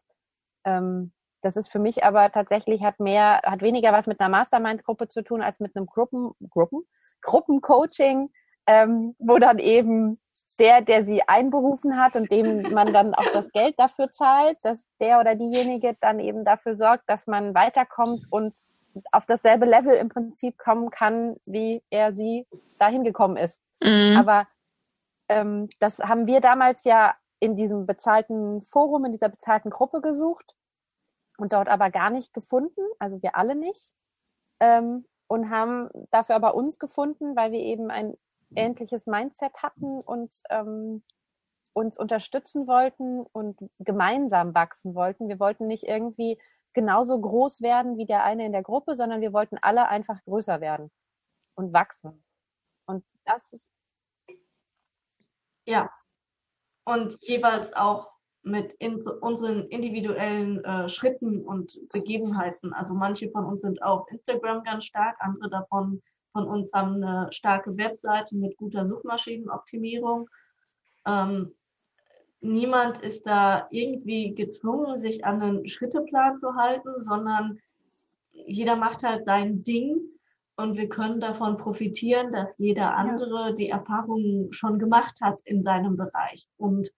Ähm, 0.65 1.13
das 1.43 1.57
ist 1.57 1.69
für 1.69 1.79
mich 1.79 2.05
aber 2.05 2.33
tatsächlich 2.33 2.83
hat 2.83 3.01
mehr, 3.01 3.43
hat 3.45 3.61
weniger 3.61 3.93
was 3.93 4.07
mit 4.07 4.19
einer 4.21 4.31
Mastermind-Gruppe 4.31 5.09
zu 5.09 5.23
tun 5.23 5.43
als 5.43 5.61
mit 5.61 5.77
einem 5.77 5.87
Gruppen, 5.87 6.33
Gruppen, 6.49 6.85
Gruppencoaching, 7.21 8.31
ähm, 8.67 9.15
wo 9.19 9.39
dann 9.39 9.59
eben 9.59 10.21
der, 10.59 10.83
der 10.83 11.05
sie 11.05 11.23
einberufen 11.27 11.99
hat 11.99 12.17
und 12.17 12.31
dem 12.31 12.73
man 12.73 12.93
dann 12.93 13.15
auch 13.15 13.31
das 13.33 13.51
Geld 13.53 13.75
dafür 13.79 14.13
zahlt, 14.13 14.57
dass 14.63 14.87
der 15.01 15.21
oder 15.21 15.35
diejenige 15.35 15.97
dann 16.01 16.21
eben 16.21 16.45
dafür 16.45 16.77
sorgt, 16.77 17.05
dass 17.09 17.27
man 17.27 17.55
weiterkommt 17.55 18.25
und 18.31 18.55
auf 19.13 19.27
dasselbe 19.27 19.67
Level 19.67 19.97
im 19.97 20.09
Prinzip 20.09 20.57
kommen 20.57 20.91
kann, 20.91 21.37
wie 21.45 21.83
er 21.91 22.13
sie 22.13 22.47
dahin 22.79 23.03
gekommen 23.03 23.37
ist. 23.37 23.61
Mhm. 23.83 24.17
Aber 24.19 24.47
ähm, 25.29 25.69
das 25.81 25.99
haben 25.99 26.27
wir 26.27 26.41
damals 26.41 26.85
ja 26.85 27.15
in 27.44 27.56
diesem 27.56 27.85
bezahlten 27.85 28.62
Forum, 28.62 29.05
in 29.05 29.12
dieser 29.12 29.29
bezahlten 29.29 29.69
Gruppe 29.69 30.00
gesucht 30.00 30.56
und 31.37 31.52
dort 31.52 31.69
aber 31.69 31.91
gar 31.91 32.08
nicht 32.08 32.32
gefunden, 32.32 32.81
also 32.99 33.23
wir 33.23 33.37
alle 33.37 33.55
nicht. 33.55 33.93
Ähm, 34.61 35.06
und 35.26 35.50
haben 35.50 35.91
dafür 36.11 36.37
aber 36.37 36.55
uns 36.55 36.79
gefunden, 36.79 37.37
weil 37.37 37.52
wir 37.52 37.61
eben 37.61 37.91
ein 37.91 38.17
ähnliches 38.55 39.06
Mindset 39.06 39.62
hatten 39.62 40.00
und 40.00 40.43
ähm, 40.49 41.02
uns 41.75 41.99
unterstützen 41.99 42.67
wollten 42.67 43.26
und 43.32 43.58
gemeinsam 43.79 44.55
wachsen 44.55 44.94
wollten. 44.94 45.29
Wir 45.29 45.41
wollten 45.41 45.67
nicht 45.67 45.85
irgendwie 45.85 46.41
genauso 46.73 47.20
groß 47.20 47.61
werden 47.61 47.99
wie 47.99 48.06
der 48.06 48.25
eine 48.25 48.46
in 48.46 48.52
der 48.52 48.62
Gruppe, 48.62 48.96
sondern 48.96 49.20
wir 49.20 49.32
wollten 49.32 49.58
alle 49.58 49.88
einfach 49.88 50.23
größer 50.25 50.61
werden 50.61 50.91
und 51.55 51.73
wachsen. 51.73 52.25
Und 52.87 53.05
das 53.25 53.52
ist. 53.52 53.73
Ja. 55.67 55.91
Und 56.85 57.19
jeweils 57.21 57.73
auch 57.75 58.11
mit 58.43 58.75
in, 58.75 59.01
unseren 59.21 59.69
individuellen 59.69 60.63
äh, 60.65 60.89
Schritten 60.89 61.43
und 61.43 61.79
Begebenheiten. 61.91 62.73
Also 62.75 62.95
manche 62.95 63.31
von 63.31 63.47
uns 63.47 63.63
sind 63.63 63.83
auf 63.83 64.07
Instagram 64.11 64.63
ganz 64.65 64.85
stark, 64.85 65.17
andere 65.21 65.49
davon 65.49 66.03
von 66.33 66.47
uns 66.49 66.71
haben 66.73 67.03
eine 67.03 67.33
starke 67.33 67.77
Webseite 67.77 68.37
mit 68.37 68.57
guter 68.57 68.85
Suchmaschinenoptimierung. 68.85 70.29
Ähm, 71.06 71.55
niemand 72.41 72.99
ist 72.99 73.25
da 73.27 73.69
irgendwie 73.70 74.35
gezwungen, 74.35 74.99
sich 74.99 75.25
an 75.25 75.41
einen 75.41 75.69
Schritteplan 75.69 76.37
zu 76.37 76.55
halten, 76.56 77.03
sondern 77.03 77.61
jeder 78.32 78.75
macht 78.75 79.05
halt 79.05 79.25
sein 79.25 79.63
Ding 79.63 80.01
und 80.56 80.77
wir 80.77 80.89
können 80.89 81.20
davon 81.20 81.56
profitieren, 81.56 82.32
dass 82.32 82.58
jeder 82.58 82.96
andere 82.96 83.49
ja. 83.49 83.53
die 83.53 83.69
Erfahrungen 83.69 84.53
schon 84.53 84.79
gemacht 84.79 85.20
hat 85.20 85.39
in 85.44 85.63
seinem 85.63 85.96
Bereich 85.96 86.46
und 86.56 86.91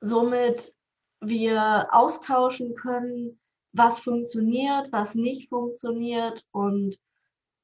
somit 0.00 0.74
wir 1.20 1.88
austauschen 1.90 2.74
können, 2.74 3.40
was 3.72 3.98
funktioniert, 4.00 4.92
was 4.92 5.14
nicht 5.14 5.48
funktioniert 5.48 6.44
und 6.50 6.98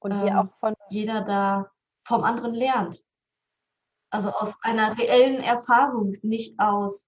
und 0.02 0.12
ähm, 0.12 0.24
wir 0.24 0.40
auch 0.40 0.52
von 0.54 0.74
jeder 0.90 1.22
da 1.22 1.70
vom 2.04 2.24
anderen 2.24 2.54
lernt. 2.54 3.02
Also 4.10 4.30
aus 4.30 4.54
einer 4.62 4.98
reellen 4.98 5.40
Erfahrung, 5.42 6.16
nicht 6.22 6.58
aus, 6.58 7.06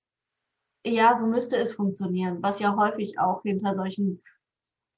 ja, 0.87 1.15
so 1.15 1.27
müsste 1.27 1.57
es 1.57 1.75
funktionieren, 1.75 2.43
was 2.43 2.61
ja 2.61 2.77
häufig 2.77 3.19
auch 3.19 3.43
hinter 3.43 3.75
solchen 3.75 4.23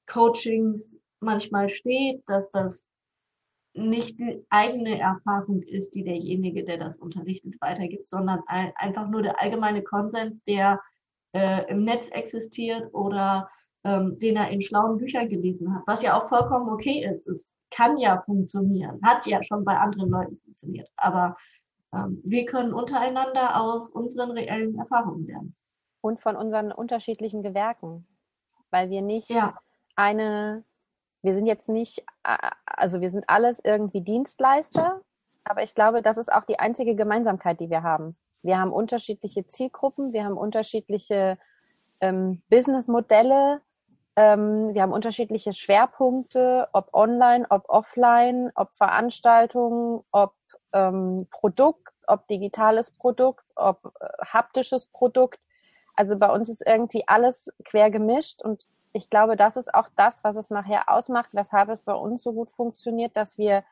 Coachings 0.05 0.89
manchmal 1.19 1.69
steht, 1.69 2.23
dass 2.27 2.49
das 2.51 2.85
nicht 3.73 4.19
die 4.19 4.43
eigene 4.49 4.99
Erfahrung 4.99 5.61
ist, 5.61 5.93
die 5.93 6.03
derjenige, 6.03 6.63
der 6.63 6.77
das 6.77 6.97
unterrichtet, 6.97 7.55
weitergibt, 7.61 8.09
sondern 8.09 8.41
einfach 8.47 9.07
nur 9.07 9.21
der 9.21 9.39
allgemeine 9.39 9.83
Konsens, 9.83 10.43
der 10.45 10.81
äh, 11.33 11.69
im 11.69 11.83
Netz 11.83 12.09
existiert 12.09 12.91
oder 12.93 13.49
ähm, 13.83 14.17
den 14.19 14.35
er 14.35 14.49
in 14.49 14.61
schlauen 14.61 14.97
Büchern 14.97 15.29
gelesen 15.29 15.73
hat, 15.73 15.83
was 15.85 16.01
ja 16.01 16.19
auch 16.19 16.27
vollkommen 16.27 16.69
okay 16.69 17.05
ist. 17.05 17.27
Es 17.27 17.53
kann 17.69 17.97
ja 17.97 18.21
funktionieren, 18.25 18.99
hat 19.03 19.25
ja 19.27 19.43
schon 19.43 19.63
bei 19.63 19.77
anderen 19.77 20.09
Leuten 20.09 20.37
funktioniert. 20.43 20.89
Aber 20.97 21.37
ähm, 21.93 22.21
wir 22.23 22.45
können 22.45 22.73
untereinander 22.73 23.61
aus 23.61 23.89
unseren 23.91 24.31
reellen 24.31 24.77
Erfahrungen 24.77 25.27
lernen. 25.27 25.55
Und 26.01 26.21
von 26.21 26.35
unseren 26.35 26.71
unterschiedlichen 26.71 27.43
Gewerken. 27.43 28.07
Weil 28.71 28.89
wir 28.89 29.01
nicht 29.01 29.29
ja. 29.29 29.57
eine, 29.95 30.63
wir 31.21 31.33
sind 31.33 31.45
jetzt 31.47 31.69
nicht, 31.69 32.03
also 32.65 33.01
wir 33.01 33.09
sind 33.09 33.25
alles 33.27 33.59
irgendwie 33.63 34.01
Dienstleister, 34.01 35.01
aber 35.43 35.63
ich 35.63 35.73
glaube, 35.75 36.01
das 36.01 36.17
ist 36.17 36.31
auch 36.31 36.45
die 36.45 36.59
einzige 36.59 36.95
Gemeinsamkeit, 36.95 37.59
die 37.59 37.69
wir 37.69 37.83
haben. 37.83 38.17
Wir 38.43 38.59
haben 38.59 38.71
unterschiedliche 38.71 39.47
Zielgruppen, 39.47 40.13
wir 40.13 40.23
haben 40.25 40.37
unterschiedliche 40.37 41.37
ähm, 42.01 42.41
Businessmodelle, 42.49 43.61
Ähm, 44.19 44.73
wir 44.73 44.81
haben 44.81 44.93
unterschiedliche 44.93 45.53
Schwerpunkte, 45.53 46.67
ob 46.73 46.91
online, 46.93 47.45
ob 47.51 47.69
offline, 47.69 48.51
ob 48.55 48.73
Veranstaltungen, 48.73 50.01
ob 50.11 50.33
ähm, 50.73 51.27
Produkt, 51.29 51.93
ob 52.07 52.27
digitales 52.27 52.89
Produkt, 52.89 53.45
ob 53.55 53.93
äh, 53.99 54.07
haptisches 54.25 54.87
Produkt. 54.87 55.39
Also 55.95 56.17
bei 56.17 56.31
uns 56.31 56.49
ist 56.49 56.65
irgendwie 56.65 57.03
alles 57.07 57.53
quer 57.63 57.91
gemischt 57.91 58.41
und 58.43 58.65
ich 58.93 59.09
glaube, 59.09 59.35
das 59.35 59.57
ist 59.57 59.73
auch 59.73 59.89
das, 59.95 60.23
was 60.23 60.35
es 60.35 60.49
nachher 60.49 60.89
ausmacht, 60.89 61.29
weshalb 61.33 61.69
es 61.69 61.79
bei 61.79 61.93
uns 61.93 62.23
so 62.23 62.33
gut 62.33 62.49
funktioniert, 62.49 63.15
dass 63.15 63.37
wir 63.37 63.63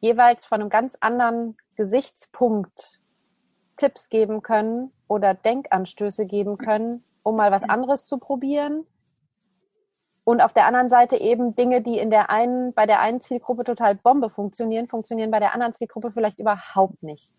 jeweils 0.00 0.46
von 0.46 0.60
einem 0.60 0.70
ganz 0.70 0.96
anderen 1.00 1.56
Gesichtspunkt 1.76 3.00
Tipps 3.76 4.08
geben 4.08 4.42
können 4.42 4.92
oder 5.08 5.34
Denkanstöße 5.34 6.26
geben 6.26 6.58
können, 6.58 7.04
um 7.22 7.36
mal 7.36 7.50
was 7.50 7.64
anderes 7.64 8.06
zu 8.06 8.18
probieren 8.18 8.86
und 10.24 10.40
auf 10.40 10.54
der 10.54 10.66
anderen 10.66 10.88
Seite 10.88 11.16
eben 11.16 11.54
Dinge, 11.54 11.82
die 11.82 11.98
in 11.98 12.10
der 12.10 12.30
einen, 12.30 12.72
bei 12.72 12.86
der 12.86 13.00
einen 13.00 13.20
Zielgruppe 13.20 13.64
total 13.64 13.94
Bombe 13.94 14.30
funktionieren, 14.30 14.88
funktionieren 14.88 15.30
bei 15.30 15.38
der 15.38 15.52
anderen 15.52 15.74
Zielgruppe 15.74 16.10
vielleicht 16.12 16.38
überhaupt 16.38 17.02
nicht. 17.02 17.34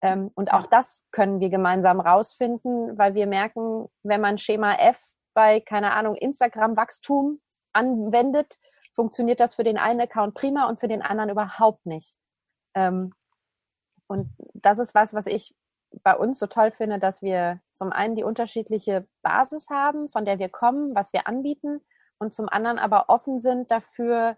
Ähm, 0.00 0.30
und 0.34 0.52
auch 0.52 0.68
das 0.68 1.04
können 1.10 1.40
wir 1.40 1.50
gemeinsam 1.50 2.00
rausfinden, 2.00 2.96
weil 2.96 3.14
wir 3.14 3.26
merken, 3.26 3.86
wenn 4.04 4.20
man 4.20 4.38
Schema 4.38 4.74
F 4.74 5.02
bei, 5.34 5.60
keine 5.60 5.92
Ahnung, 5.92 6.16
Instagram-Wachstum 6.16 7.40
anwendet, 7.72 8.58
funktioniert 8.94 9.40
das 9.40 9.54
für 9.54 9.64
den 9.64 9.78
einen 9.78 10.00
Account 10.00 10.34
prima 10.34 10.68
und 10.68 10.80
für 10.80 10.88
den 10.88 11.02
anderen 11.02 11.30
überhaupt 11.30 11.86
nicht. 11.86 12.16
Ähm, 12.74 13.12
und 14.06 14.34
das 14.54 14.78
ist 14.78 14.94
was, 14.94 15.14
was 15.14 15.26
ich 15.26 15.54
bei 16.02 16.16
uns 16.16 16.38
so 16.38 16.46
toll 16.46 16.70
finde, 16.70 16.98
dass 16.98 17.22
wir 17.22 17.60
zum 17.74 17.92
einen 17.92 18.16
die 18.16 18.24
unterschiedliche 18.24 19.06
Basis 19.22 19.70
haben, 19.70 20.08
von 20.08 20.24
der 20.24 20.38
wir 20.38 20.48
kommen, 20.48 20.94
was 20.94 21.12
wir 21.12 21.26
anbieten 21.26 21.80
und 22.18 22.34
zum 22.34 22.48
anderen 22.48 22.78
aber 22.78 23.08
offen 23.08 23.38
sind 23.38 23.70
dafür, 23.70 24.36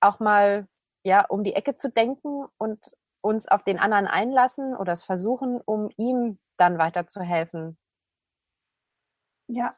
auch 0.00 0.18
mal 0.20 0.66
ja 1.04 1.24
um 1.26 1.44
die 1.44 1.54
Ecke 1.54 1.76
zu 1.76 1.90
denken 1.90 2.46
und 2.58 2.80
uns 3.20 3.46
auf 3.48 3.62
den 3.62 3.78
anderen 3.78 4.06
einlassen 4.06 4.76
oder 4.76 4.92
es 4.92 5.04
versuchen, 5.04 5.60
um 5.60 5.90
ihm 5.96 6.38
dann 6.56 6.78
weiterzuhelfen. 6.78 7.78
Ja, 9.48 9.76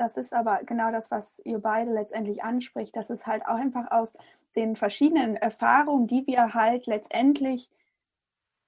das 0.00 0.16
ist 0.16 0.32
aber 0.32 0.60
genau 0.64 0.90
das, 0.90 1.10
was 1.10 1.40
ihr 1.44 1.58
beide 1.58 1.92
letztendlich 1.92 2.42
anspricht. 2.42 2.96
Das 2.96 3.10
ist 3.10 3.26
halt 3.26 3.44
auch 3.46 3.56
einfach 3.56 3.90
aus 3.90 4.16
den 4.56 4.76
verschiedenen 4.76 5.36
Erfahrungen, 5.36 6.06
die 6.06 6.26
wir 6.26 6.54
halt 6.54 6.86
letztendlich 6.86 7.70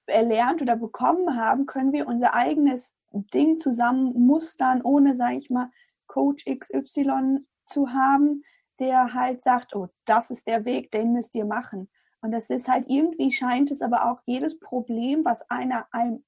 erlernt 0.07 0.61
oder 0.61 0.75
bekommen 0.75 1.37
haben, 1.37 1.65
können 1.65 1.93
wir 1.93 2.07
unser 2.07 2.35
eigenes 2.35 2.95
Ding 3.11 3.57
zusammen 3.57 4.13
mustern, 4.25 4.81
ohne, 4.81 5.15
sage 5.15 5.37
ich 5.37 5.49
mal, 5.49 5.69
Coach 6.07 6.45
XY 6.45 7.45
zu 7.65 7.93
haben, 7.93 8.43
der 8.79 9.13
halt 9.13 9.41
sagt, 9.41 9.75
oh, 9.75 9.87
das 10.05 10.31
ist 10.31 10.47
der 10.47 10.65
Weg, 10.65 10.91
den 10.91 11.13
müsst 11.13 11.35
ihr 11.35 11.45
machen. 11.45 11.89
Und 12.21 12.31
das 12.31 12.49
ist 12.49 12.67
halt 12.67 12.85
irgendwie 12.87 13.31
scheint 13.31 13.71
es 13.71 13.81
aber 13.81 14.11
auch 14.11 14.21
jedes 14.25 14.59
Problem, 14.59 15.25
was 15.25 15.49
einer 15.49 15.87
einem 15.91 16.23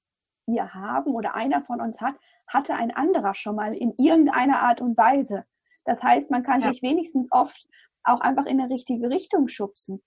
wir 0.45 0.73
haben 0.73 1.13
oder 1.13 1.35
einer 1.35 1.61
von 1.61 1.79
uns 1.79 2.01
hat, 2.01 2.15
hatte 2.53 2.75
ein 2.75 2.91
anderer 2.91 3.35
schon 3.35 3.55
mal 3.55 3.73
in 3.73 3.93
irgendeiner 3.97 4.61
Art 4.61 4.81
und 4.81 4.97
Weise. 4.97 5.45
Das 5.85 6.03
heißt, 6.03 6.31
man 6.31 6.43
kann 6.43 6.61
ja. 6.61 6.69
sich 6.69 6.81
wenigstens 6.81 7.27
oft 7.31 7.67
auch 8.03 8.21
einfach 8.21 8.45
in 8.45 8.59
eine 8.59 8.69
richtige 8.69 9.09
Richtung 9.09 9.47
schubsen. 9.47 10.01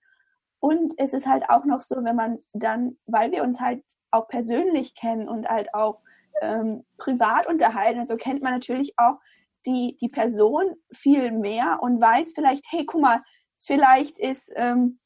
Und 0.61 0.95
es 0.99 1.13
ist 1.13 1.27
halt 1.27 1.51
auch 1.51 1.65
noch 1.65 1.81
so, 1.81 1.97
wenn 2.03 2.17
man 2.17 2.39
dann, 2.53 2.97
weil 3.07 3.33
wir 3.33 3.43
uns 3.43 3.61
halt 3.61 3.85
auch 4.11 4.29
persönlich 4.29 4.95
kennen 4.95 5.29
und 5.29 5.49
halt 5.49 5.75
auch 5.75 6.01
ähm, 6.41 6.85
privat 6.97 7.47
unterhalten, 7.47 8.01
also 8.01 8.17
kennt 8.17 8.43
man 8.43 8.53
natürlich 8.53 8.95
auch 8.97 9.19
die, 9.67 9.97
die 10.01 10.09
Person 10.09 10.75
viel 10.93 11.33
mehr 11.33 11.79
und 11.83 12.01
weiß 12.01 12.33
vielleicht, 12.35 12.65
hey, 12.71 12.87
guck 12.87 13.01
mal, 13.01 13.23
vielleicht 13.61 14.19
ist 14.19 14.53
ähm, 14.57 15.01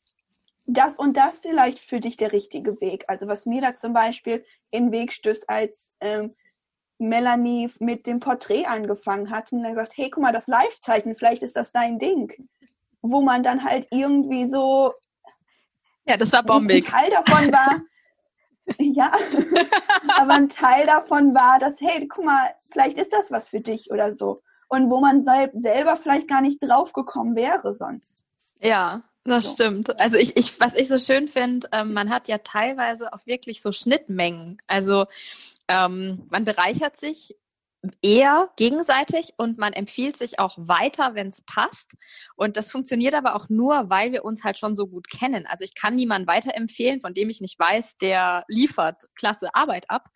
das 0.66 0.98
und 0.98 1.16
das 1.16 1.38
vielleicht 1.40 1.78
für 1.78 2.00
dich 2.00 2.16
der 2.16 2.32
richtige 2.32 2.80
Weg. 2.80 3.04
Also 3.08 3.26
was 3.26 3.46
mir 3.46 3.60
da 3.60 3.74
zum 3.74 3.92
Beispiel 3.92 4.44
in 4.70 4.86
den 4.86 4.92
Weg 4.92 5.12
stößt, 5.12 5.48
als 5.48 5.94
ähm, 6.00 6.34
Melanie 7.00 7.70
mit 7.80 8.06
dem 8.06 8.20
Porträt 8.20 8.66
angefangen 8.66 9.30
hat 9.30 9.52
und 9.52 9.62
dann 9.62 9.72
gesagt, 9.72 9.92
hey, 9.96 10.10
guck 10.10 10.22
mal, 10.22 10.32
das 10.32 10.46
Live-Zeichen, 10.46 11.16
vielleicht 11.16 11.42
ist 11.42 11.56
das 11.56 11.72
dein 11.72 11.98
Ding. 11.98 12.32
Wo 13.02 13.22
man 13.22 13.42
dann 13.42 13.64
halt 13.64 13.86
irgendwie 13.90 14.46
so 14.46 14.92
ja, 16.06 16.16
das 16.16 16.32
war 16.32 16.42
bombig. 16.42 16.86
Ein 16.86 16.90
Teil 16.90 17.10
davon 17.10 17.52
war, 17.52 17.82
ja, 18.78 19.12
aber 20.16 20.34
ein 20.34 20.48
Teil 20.48 20.86
davon 20.86 21.34
war, 21.34 21.58
dass, 21.58 21.80
hey, 21.80 22.06
guck 22.08 22.24
mal, 22.24 22.54
vielleicht 22.70 22.98
ist 22.98 23.12
das 23.12 23.30
was 23.30 23.48
für 23.48 23.60
dich 23.60 23.90
oder 23.90 24.12
so 24.14 24.42
und 24.68 24.90
wo 24.90 25.00
man 25.00 25.24
selber 25.24 25.96
vielleicht 25.96 26.28
gar 26.28 26.40
nicht 26.40 26.62
drauf 26.62 26.92
gekommen 26.92 27.36
wäre 27.36 27.74
sonst. 27.74 28.24
Ja, 28.60 29.02
das 29.24 29.44
so. 29.44 29.52
stimmt. 29.52 29.98
Also 30.00 30.16
ich, 30.16 30.36
ich, 30.36 30.60
was 30.60 30.74
ich 30.74 30.88
so 30.88 30.98
schön 30.98 31.28
finde, 31.28 31.68
ähm, 31.72 31.92
man 31.92 32.08
hat 32.10 32.28
ja 32.28 32.38
teilweise 32.38 33.12
auch 33.12 33.26
wirklich 33.26 33.62
so 33.62 33.72
Schnittmengen. 33.72 34.62
Also 34.66 35.06
ähm, 35.70 36.26
man 36.30 36.44
bereichert 36.44 36.98
sich 36.98 37.36
eher 38.02 38.50
gegenseitig 38.56 39.32
und 39.38 39.56
man 39.56 39.72
empfiehlt 39.72 40.18
sich 40.18 40.38
auch 40.38 40.58
weiter, 40.58 41.14
wenn 41.14 41.28
es 41.28 41.42
passt. 41.42 41.92
Und 42.36 42.58
das 42.58 42.70
funktioniert 42.70 43.14
aber 43.14 43.34
auch 43.34 43.48
nur, 43.48 43.88
weil 43.88 44.12
wir 44.12 44.24
uns 44.24 44.44
halt 44.44 44.58
schon 44.58 44.76
so 44.76 44.86
gut 44.86 45.08
kennen. 45.08 45.46
Also 45.46 45.64
ich 45.64 45.74
kann 45.74 45.96
niemanden 45.96 46.28
weiterempfehlen, 46.28 47.00
von 47.00 47.14
dem 47.14 47.30
ich 47.30 47.40
nicht 47.40 47.58
weiß, 47.58 47.96
der 47.98 48.44
liefert 48.48 49.04
klasse 49.14 49.54
Arbeit 49.54 49.88
ab. 49.88 50.08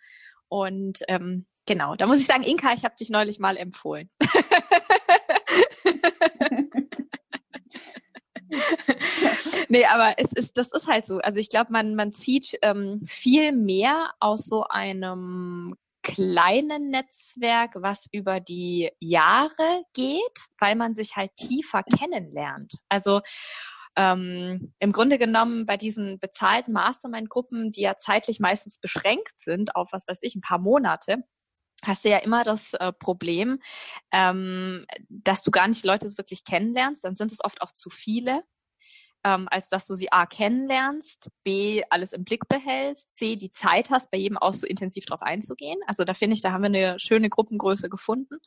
Und 0.49 0.99
ähm, 1.09 1.47
Genau, 1.67 1.95
da 1.95 2.07
muss 2.07 2.21
ich 2.21 2.27
sagen, 2.27 2.43
Inka, 2.43 2.75
ich 2.75 2.85
habe 2.85 2.95
dich 2.95 3.09
neulich 3.09 3.39
mal 3.39 3.57
empfohlen. 3.57 4.11
nee, 9.69 9.85
aber 9.87 10.15
es 10.19 10.33
ist, 10.33 10.57
das 10.57 10.69
ist 10.73 10.89
halt 10.89 11.07
so. 11.07 11.19
Also 11.19 11.39
ich 11.39 11.49
glaube, 11.49 11.73
man, 11.73 11.95
man 11.95 12.13
zieht 12.13 12.59
ähm, 12.63 13.03
viel 13.07 13.53
mehr 13.53 14.13
aus 14.21 14.47
so 14.47 14.65
einem 14.65 15.75
kleinen 16.03 16.91
Netzwerk, 16.91 17.73
was 17.77 18.07
über 18.13 18.39
die 18.41 18.91
Jahre 19.01 19.85
geht, 19.95 20.47
weil 20.59 20.77
man 20.77 20.95
sich 20.95 21.17
halt 21.17 21.35
tiefer 21.37 21.83
kennenlernt. 21.83 22.75
Also 22.89 23.23
ähm, 23.97 24.73
im 24.81 24.93
Grunde 24.93 25.19
genommen 25.19 25.67
bei 25.67 25.77
diesen 25.77 26.19
bezahlten 26.19 26.73
Mastermind-Gruppen, 26.73 27.73
die 27.73 27.83
ja 27.83 27.97
zeitlich 27.97 28.41
meistens 28.41 28.79
beschränkt 28.79 29.35
sind 29.41 29.77
auf 29.77 29.89
was 29.93 30.07
weiß 30.07 30.19
ich, 30.23 30.35
ein 30.35 30.41
paar 30.41 30.59
Monate, 30.59 31.25
hast 31.83 32.05
du 32.05 32.09
ja 32.11 32.19
immer 32.19 32.45
das 32.45 32.75
äh, 32.75 32.93
Problem, 32.93 33.59
ähm, 34.13 34.87
dass 35.09 35.43
du 35.43 35.51
gar 35.51 35.69
nicht 35.69 35.85
Leute 35.85 36.09
wirklich 36.17 36.45
kennenlernst. 36.45 37.05
Dann 37.05 37.17
sind 37.17 37.33
es 37.33 37.45
oft 37.45 37.63
auch 37.63 37.73
zu 37.73 37.91
viele, 37.91 38.43
ähm, 39.25 39.49
als 39.51 39.69
dass 39.69 39.87
du 39.87 39.95
sie 39.95 40.13
A 40.13 40.27
kennenlernst, 40.27 41.31
B 41.43 41.83
alles 41.91 42.13
im 42.13 42.25
Blick 42.25 42.47
behältst, 42.49 43.17
C 43.17 43.37
die 43.37 43.51
Zeit 43.53 43.91
hast, 43.91 44.11
bei 44.11 44.19
jedem 44.19 44.39
auch 44.39 44.55
so 44.55 44.67
intensiv 44.67 45.07
drauf 45.07 45.23
einzugehen. 45.23 45.79
Also 45.87 46.05
da 46.05 46.15
finde 46.15 46.37
ich, 46.37 46.43
da 46.43 46.53
haben 46.53 46.63
wir 46.63 46.67
eine 46.67 47.01
schöne 47.01 47.31
Gruppengröße 47.31 47.89
gefunden. 47.89 48.39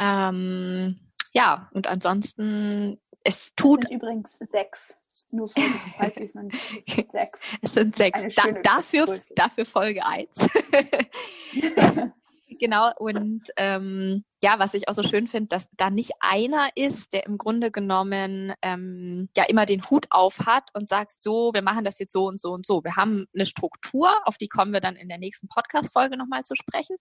Ähm, 0.00 0.98
ja, 1.32 1.68
und 1.74 1.86
ansonsten, 1.86 3.00
es 3.24 3.52
tut. 3.56 3.84
Es 3.84 3.90
sind 3.90 3.96
übrigens 3.96 4.38
sechs. 4.50 4.96
Nur 5.32 5.48
falls 5.48 6.16
ich 6.16 6.24
es 6.24 6.34
noch 6.34 6.42
nicht 6.42 6.56
sechs. 7.12 7.40
Es 7.62 7.72
sind 7.74 7.96
sechs. 7.96 8.34
Da, 8.34 8.50
dafür, 8.62 9.18
dafür 9.36 9.66
Folge 9.66 10.04
eins. 10.04 10.30
genau, 12.60 12.92
und 12.98 13.42
ähm, 13.56 14.24
ja, 14.42 14.58
was 14.58 14.74
ich 14.74 14.88
auch 14.88 14.92
so 14.92 15.02
schön 15.02 15.26
finde, 15.26 15.48
dass 15.48 15.68
da 15.72 15.90
nicht 15.90 16.12
einer 16.20 16.68
ist, 16.76 17.12
der 17.12 17.26
im 17.26 17.38
Grunde 17.38 17.70
genommen 17.70 18.52
ähm, 18.62 19.28
ja 19.36 19.44
immer 19.44 19.66
den 19.66 19.90
Hut 19.90 20.06
auf 20.10 20.40
hat 20.46 20.70
und 20.74 20.88
sagt, 20.88 21.12
so, 21.20 21.50
wir 21.52 21.62
machen 21.62 21.84
das 21.84 21.98
jetzt 21.98 22.12
so 22.12 22.26
und 22.26 22.40
so 22.40 22.52
und 22.52 22.64
so. 22.64 22.84
Wir 22.84 22.96
haben 22.96 23.26
eine 23.34 23.46
Struktur, 23.46 24.10
auf 24.24 24.38
die 24.38 24.48
kommen 24.48 24.72
wir 24.72 24.80
dann 24.80 24.96
in 24.96 25.08
der 25.08 25.18
nächsten 25.18 25.48
Podcast-Folge 25.48 26.16
nochmal 26.16 26.44
zu 26.44 26.54
sprechen. 26.54 26.96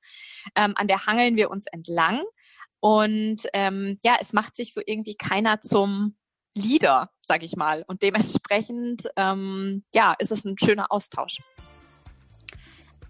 Ähm, 0.55 0.73
an 0.75 0.87
der 0.87 1.05
hangeln 1.05 1.35
wir 1.35 1.51
uns 1.51 1.65
entlang. 1.71 2.23
Und 2.79 3.43
ähm, 3.53 3.99
ja, 4.03 4.17
es 4.19 4.33
macht 4.33 4.55
sich 4.55 4.73
so 4.73 4.81
irgendwie 4.85 5.15
keiner 5.15 5.61
zum 5.61 6.17
Leader, 6.55 7.11
sag 7.21 7.43
ich 7.43 7.55
mal. 7.55 7.83
Und 7.87 8.01
dementsprechend, 8.01 9.03
ähm, 9.15 9.83
ja, 9.93 10.15
ist 10.17 10.31
es 10.31 10.45
ein 10.45 10.55
schöner 10.57 10.91
Austausch 10.91 11.39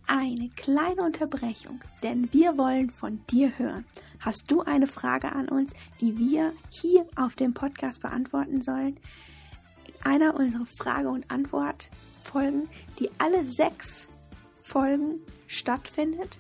eine 0.10 0.50
kleine 0.56 1.04
Unterbrechung, 1.04 1.82
denn 2.02 2.34
wir 2.34 2.58
wollen 2.58 2.90
von 2.90 3.22
dir 3.30 3.58
hören. 3.58 3.86
Hast 4.20 4.44
du 4.48 4.62
eine 4.62 4.88
Frage 4.88 5.32
an 5.32 5.48
uns, 5.48 5.72
die 6.02 6.18
wir 6.18 6.52
hier 6.70 7.06
auf 7.16 7.36
dem 7.36 7.54
Podcast 7.54 8.02
beantworten 8.02 8.62
sollen? 8.62 9.00
In 9.86 9.94
einer 10.04 10.36
unserer 10.36 10.66
Frage- 10.66 11.10
und 11.10 11.30
Antwort-Folgen, 11.30 12.68
die 13.00 13.10
alle 13.20 13.46
sechs 13.46 14.08
Folgen 14.64 15.20
stattfindet? 15.48 16.40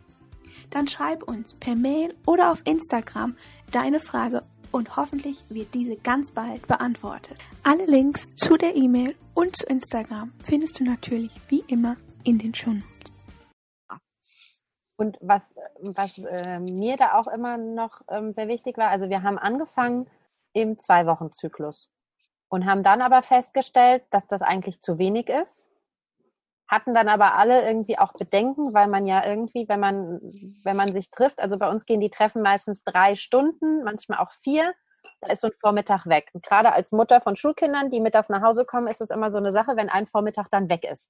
Dann 0.71 0.87
schreib 0.87 1.23
uns 1.23 1.53
per 1.53 1.75
Mail 1.75 2.15
oder 2.25 2.51
auf 2.51 2.61
Instagram 2.65 3.35
deine 3.71 3.99
Frage 3.99 4.43
und 4.71 4.95
hoffentlich 4.95 5.43
wird 5.49 5.73
diese 5.73 5.95
ganz 5.95 6.31
bald 6.31 6.67
beantwortet. 6.67 7.37
Alle 7.63 7.85
Links 7.85 8.27
zu 8.35 8.57
der 8.57 8.75
E-Mail 8.75 9.15
und 9.33 9.55
zu 9.55 9.65
Instagram 9.67 10.31
findest 10.43 10.79
du 10.79 10.83
natürlich 10.83 11.31
wie 11.49 11.63
immer 11.67 11.95
in 12.23 12.37
den 12.37 12.53
Show. 12.53 12.75
Und 14.99 15.17
was, 15.21 15.55
was 15.79 16.17
äh, 16.17 16.59
mir 16.59 16.97
da 16.97 17.13
auch 17.13 17.27
immer 17.27 17.55
noch 17.55 18.01
ähm, 18.09 18.33
sehr 18.33 18.49
wichtig 18.49 18.77
war, 18.77 18.89
also 18.89 19.09
wir 19.09 19.23
haben 19.23 19.39
angefangen 19.39 20.09
im 20.51 20.77
Zwei-Wochen-Zyklus 20.77 21.89
und 22.49 22.65
haben 22.65 22.83
dann 22.83 23.01
aber 23.01 23.23
festgestellt, 23.23 24.03
dass 24.09 24.27
das 24.27 24.41
eigentlich 24.41 24.81
zu 24.81 24.97
wenig 24.97 25.29
ist. 25.29 25.69
Hatten 26.67 26.93
dann 26.93 27.07
aber 27.07 27.35
alle 27.35 27.65
irgendwie 27.65 27.97
auch 27.97 28.11
Bedenken, 28.11 28.73
weil 28.73 28.89
man 28.89 29.07
ja 29.07 29.25
irgendwie, 29.25 29.69
wenn 29.69 29.79
man, 29.79 30.19
wenn 30.65 30.75
man 30.75 30.91
sich 30.91 31.09
trifft, 31.11 31.39
also 31.39 31.57
bei 31.57 31.69
uns 31.69 31.85
gehen 31.85 32.01
die 32.01 32.09
Treffen 32.09 32.41
meistens 32.41 32.83
drei 32.83 33.15
Stunden, 33.15 33.85
manchmal 33.85 34.19
auch 34.19 34.33
vier, 34.33 34.73
da 35.21 35.31
ist 35.31 35.39
so 35.39 35.47
ein 35.47 35.53
Vormittag 35.61 36.07
weg. 36.07 36.29
Und 36.33 36.43
gerade 36.43 36.73
als 36.73 36.91
Mutter 36.91 37.21
von 37.21 37.37
Schulkindern, 37.37 37.89
die 37.89 38.01
mittags 38.01 38.27
nach 38.27 38.41
Hause 38.41 38.65
kommen, 38.65 38.87
ist 38.87 38.99
es 38.99 39.11
immer 39.11 39.31
so 39.31 39.37
eine 39.37 39.53
Sache, 39.53 39.77
wenn 39.77 39.87
ein 39.87 40.07
Vormittag 40.07 40.51
dann 40.51 40.69
weg 40.69 40.83
ist. 40.83 41.09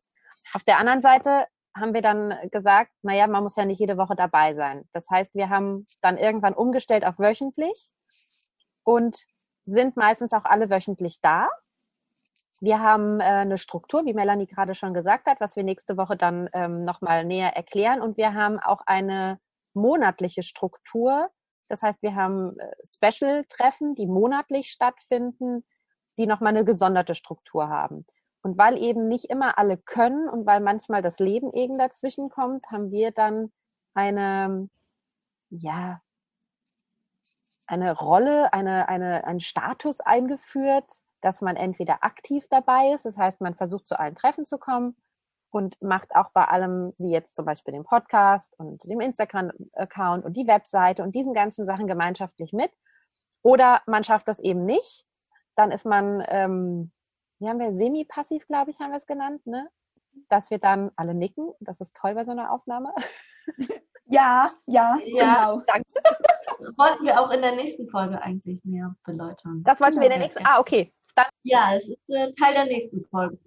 Auf 0.54 0.64
der 0.64 0.78
anderen 0.78 1.02
Seite 1.02 1.48
haben 1.80 1.94
wir 1.94 2.02
dann 2.02 2.34
gesagt, 2.52 2.92
naja, 3.02 3.28
man 3.28 3.44
muss 3.44 3.56
ja 3.56 3.66
nicht 3.66 3.80
jede 3.80 3.98
Woche 3.98 4.16
dabei 4.16 4.56
sein. 4.56 4.88
Das 4.92 5.10
heißt, 5.10 5.36
wir 5.36 5.50
haben 5.50 5.88
dann 6.02 6.18
irgendwann 6.18 6.54
umgestellt 6.54 7.06
auf 7.06 7.20
wöchentlich 7.20 7.92
und 8.84 9.26
sind 9.66 9.98
meistens 9.98 10.34
auch 10.34 10.46
alle 10.46 10.70
wöchentlich 10.70 11.22
da. 11.22 11.50
Wir 12.62 12.80
haben 12.82 13.20
äh, 13.20 13.24
eine 13.24 13.58
Struktur, 13.58 14.06
wie 14.06 14.14
Melanie 14.14 14.48
gerade 14.48 14.76
schon 14.76 14.94
gesagt 14.94 15.28
hat, 15.28 15.40
was 15.40 15.56
wir 15.56 15.64
nächste 15.64 15.96
Woche 15.96 16.18
dann 16.18 16.50
ähm, 16.54 16.84
nochmal 16.84 17.24
näher 17.24 17.56
erklären. 17.56 18.02
Und 18.02 18.18
wir 18.18 18.34
haben 18.34 18.60
auch 18.60 18.82
eine 18.86 19.40
monatliche 19.74 20.44
Struktur. 20.44 21.30
Das 21.70 21.82
heißt, 21.82 22.02
wir 22.02 22.16
haben 22.16 22.60
äh, 22.60 22.72
Special-Treffen, 22.84 23.96
die 23.96 24.08
monatlich 24.08 24.72
stattfinden, 24.72 25.64
die 26.18 26.28
nochmal 26.28 26.56
eine 26.56 26.66
gesonderte 26.66 27.16
Struktur 27.16 27.70
haben. 27.70 28.06
Und 28.42 28.58
weil 28.58 28.78
eben 28.78 29.08
nicht 29.08 29.26
immer 29.26 29.58
alle 29.58 29.78
können 29.78 30.30
und 30.30 30.46
weil 30.46 30.62
manchmal 30.62 31.02
das 31.02 31.20
Leben 31.20 31.52
eben 31.54 31.78
dazwischen 31.78 32.30
kommt, 32.30 32.66
haben 32.72 32.92
wir 32.92 33.12
dann 33.12 33.52
eine, 33.94 34.70
ja, 35.50 36.02
eine 37.68 37.96
Rolle, 37.98 38.54
eine, 38.54 38.88
eine, 38.88 39.26
einen 39.26 39.42
Status 39.42 40.00
eingeführt, 40.00 40.86
dass 41.22 41.42
man 41.42 41.56
entweder 41.56 42.04
aktiv 42.04 42.46
dabei 42.50 42.94
ist, 42.94 43.06
das 43.06 43.18
heißt, 43.18 43.42
man 43.42 43.56
versucht 43.56 43.88
zu 43.88 44.00
allen 44.00 44.16
Treffen 44.16 44.46
zu 44.46 44.58
kommen 44.58 44.96
und 45.52 45.82
macht 45.82 46.16
auch 46.16 46.32
bei 46.32 46.46
allem, 46.46 46.94
wie 46.98 47.12
jetzt 47.12 47.36
zum 47.36 47.46
Beispiel 47.46 47.74
dem 47.74 47.84
Podcast 47.84 48.58
und 48.58 48.84
dem 48.86 49.02
Instagram-Account 49.02 50.26
und 50.26 50.38
die 50.38 50.48
Webseite 50.48 51.04
und 51.04 51.14
diesen 51.14 51.34
ganzen 51.34 51.66
Sachen 51.66 51.88
gemeinschaftlich 51.88 52.54
mit. 52.54 52.72
Oder 53.42 53.82
man 53.86 54.04
schafft 54.04 54.28
das 54.28 54.40
eben 54.40 54.66
nicht, 54.66 55.06
dann 55.56 55.72
ist 55.72 55.86
man 55.86 56.24
ähm, 56.28 56.92
wie 57.40 57.50
haben 57.50 57.60
wir, 57.60 57.74
semi-passiv, 57.74 58.46
glaube 58.48 58.72
ich, 58.72 58.80
haben 58.80 58.92
wir 58.92 58.98
es 58.98 59.08
genannt, 59.08 59.46
ne? 59.46 59.70
Dass 60.28 60.50
wir 60.50 60.60
dann 60.60 60.92
alle 60.96 61.14
nicken. 61.14 61.54
Das 61.60 61.80
ist 61.80 61.96
toll 61.96 62.14
bei 62.16 62.26
so 62.26 62.32
einer 62.32 62.52
Aufnahme. 62.52 62.94
Ja, 64.10 64.52
ja, 64.66 64.98
ja. 65.06 65.36
genau. 65.36 65.62
Danke. 65.68 65.88
Das 65.94 66.78
wollten 66.78 67.06
wir 67.06 67.22
auch 67.22 67.30
in 67.30 67.42
der 67.42 67.56
nächsten 67.56 67.88
Folge 67.90 68.20
eigentlich 68.22 68.60
mehr 68.66 68.96
beleuchten. 69.06 69.64
Das 69.64 69.80
wollten 69.80 69.98
wir 69.98 70.06
in 70.06 70.10
der 70.10 70.20
nächsten, 70.20 70.44
ah, 70.46 70.60
okay. 70.60 70.92
Dann, 71.16 71.28
ja, 71.44 71.76
es 71.76 71.88
ist 71.88 72.10
äh, 72.10 72.34
Teil 72.34 72.56
der 72.56 72.66
nächsten 72.66 73.06
Folge. 73.06 73.38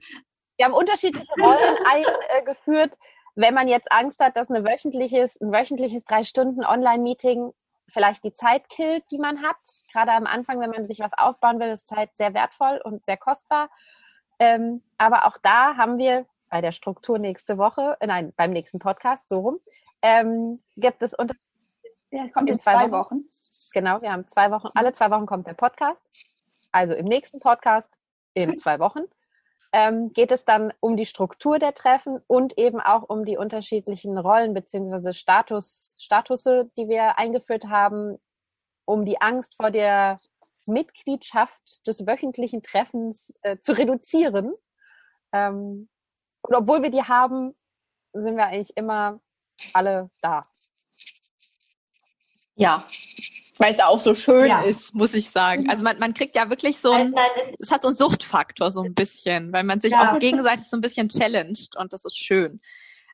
Wir 0.56 0.66
haben 0.66 0.74
unterschiedliche 0.74 1.26
Rollen 1.40 1.76
eingeführt. 2.32 2.96
Wenn 3.34 3.54
man 3.54 3.66
jetzt 3.66 3.90
Angst 3.90 4.20
hat, 4.20 4.36
dass 4.36 4.50
eine 4.50 4.64
wöchentliches, 4.64 5.40
ein 5.40 5.52
wöchentliches 5.52 6.04
drei 6.04 6.22
Stunden 6.22 6.64
Online-Meeting 6.64 7.52
vielleicht 7.88 8.24
die 8.24 8.34
Zeit 8.34 8.68
killt, 8.68 9.04
die 9.10 9.18
man 9.18 9.42
hat. 9.42 9.56
Gerade 9.92 10.12
am 10.12 10.26
Anfang, 10.26 10.60
wenn 10.60 10.70
man 10.70 10.84
sich 10.84 11.00
was 11.00 11.12
aufbauen 11.14 11.60
will, 11.60 11.68
ist 11.68 11.88
Zeit 11.88 12.10
sehr 12.16 12.34
wertvoll 12.34 12.80
und 12.84 13.04
sehr 13.04 13.16
kostbar. 13.16 13.70
Ähm, 14.38 14.82
aber 14.98 15.26
auch 15.26 15.36
da 15.42 15.76
haben 15.76 15.98
wir 15.98 16.26
bei 16.48 16.60
der 16.60 16.72
Struktur 16.72 17.18
nächste 17.18 17.58
Woche, 17.58 17.96
äh, 18.00 18.06
nein, 18.06 18.32
beim 18.36 18.50
nächsten 18.50 18.78
Podcast, 18.78 19.28
so 19.28 19.40
rum, 19.40 19.60
ähm, 20.02 20.62
gibt 20.76 21.02
es 21.02 21.14
unter. 21.14 21.34
Ja, 22.10 22.28
kommt 22.28 22.50
in, 22.50 22.58
zwei, 22.58 22.74
zwei 22.74 22.90
Wochen. 22.90 23.16
Wochen. 23.16 23.24
Genau, 23.72 24.02
wir 24.02 24.12
haben 24.12 24.26
zwei 24.26 24.50
Wochen, 24.50 24.68
alle 24.74 24.92
zwei 24.92 25.10
Wochen 25.10 25.26
kommt 25.26 25.46
der 25.46 25.54
Podcast. 25.54 26.04
Also 26.72 26.94
im 26.94 27.06
nächsten 27.06 27.40
Podcast 27.40 27.98
in 28.34 28.56
zwei 28.58 28.78
Wochen 28.78 29.02
ähm, 29.72 30.12
geht 30.12 30.32
es 30.32 30.44
dann 30.44 30.72
um 30.80 30.96
die 30.96 31.06
Struktur 31.06 31.58
der 31.58 31.74
Treffen 31.74 32.20
und 32.26 32.58
eben 32.58 32.80
auch 32.80 33.08
um 33.08 33.24
die 33.24 33.38
unterschiedlichen 33.38 34.18
Rollen 34.18 34.52
bzw. 34.52 35.12
Status, 35.12 35.94
Statusse, 35.98 36.70
die 36.76 36.88
wir 36.88 37.18
eingeführt 37.18 37.64
haben, 37.64 38.18
um 38.84 39.06
die 39.06 39.20
Angst 39.20 39.56
vor 39.56 39.70
der 39.70 40.20
Mitgliedschaft 40.66 41.86
des 41.86 42.06
wöchentlichen 42.06 42.62
Treffens 42.62 43.32
äh, 43.42 43.58
zu 43.58 43.72
reduzieren. 43.72 44.52
Ähm, 45.32 45.88
und 46.42 46.54
obwohl 46.54 46.82
wir 46.82 46.90
die 46.90 47.02
haben, 47.02 47.54
sind 48.12 48.36
wir 48.36 48.46
eigentlich 48.46 48.76
immer 48.76 49.20
alle 49.72 50.10
da. 50.20 50.46
Ja, 52.54 52.86
weil 53.62 53.72
es 53.72 53.80
auch 53.80 53.98
so 53.98 54.14
schön 54.14 54.48
ja. 54.48 54.62
ist, 54.62 54.92
muss 54.92 55.14
ich 55.14 55.30
sagen. 55.30 55.70
Also 55.70 55.84
man, 55.84 55.98
man 56.00 56.14
kriegt 56.14 56.34
ja 56.34 56.50
wirklich 56.50 56.78
so 56.78 56.90
ein, 56.90 57.14
es 57.60 57.70
hat 57.70 57.82
so 57.82 57.88
einen 57.88 57.96
Suchtfaktor 57.96 58.72
so 58.72 58.82
ein 58.82 58.94
bisschen, 58.94 59.52
weil 59.52 59.62
man 59.62 59.80
sich 59.80 59.92
ja. 59.92 60.12
auch 60.12 60.18
gegenseitig 60.18 60.66
so 60.66 60.76
ein 60.76 60.80
bisschen 60.80 61.08
challenged 61.08 61.76
und 61.76 61.92
das 61.92 62.04
ist 62.04 62.18
schön. 62.18 62.60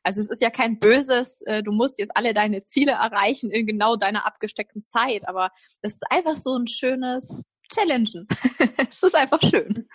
Also 0.03 0.21
es 0.21 0.29
ist 0.29 0.41
ja 0.41 0.49
kein 0.49 0.79
böses, 0.79 1.41
äh, 1.43 1.61
du 1.61 1.71
musst 1.71 1.99
jetzt 1.99 2.15
alle 2.15 2.33
deine 2.33 2.63
Ziele 2.63 2.93
erreichen 2.93 3.51
in 3.51 3.67
genau 3.67 3.95
deiner 3.95 4.25
abgesteckten 4.25 4.83
Zeit, 4.83 5.27
aber 5.27 5.51
es 5.81 5.93
ist 5.93 6.03
einfach 6.09 6.35
so 6.35 6.57
ein 6.57 6.67
schönes 6.67 7.43
Challengen. 7.71 8.27
es 8.89 9.03
ist 9.03 9.15
einfach 9.15 9.41
schön. 9.43 9.87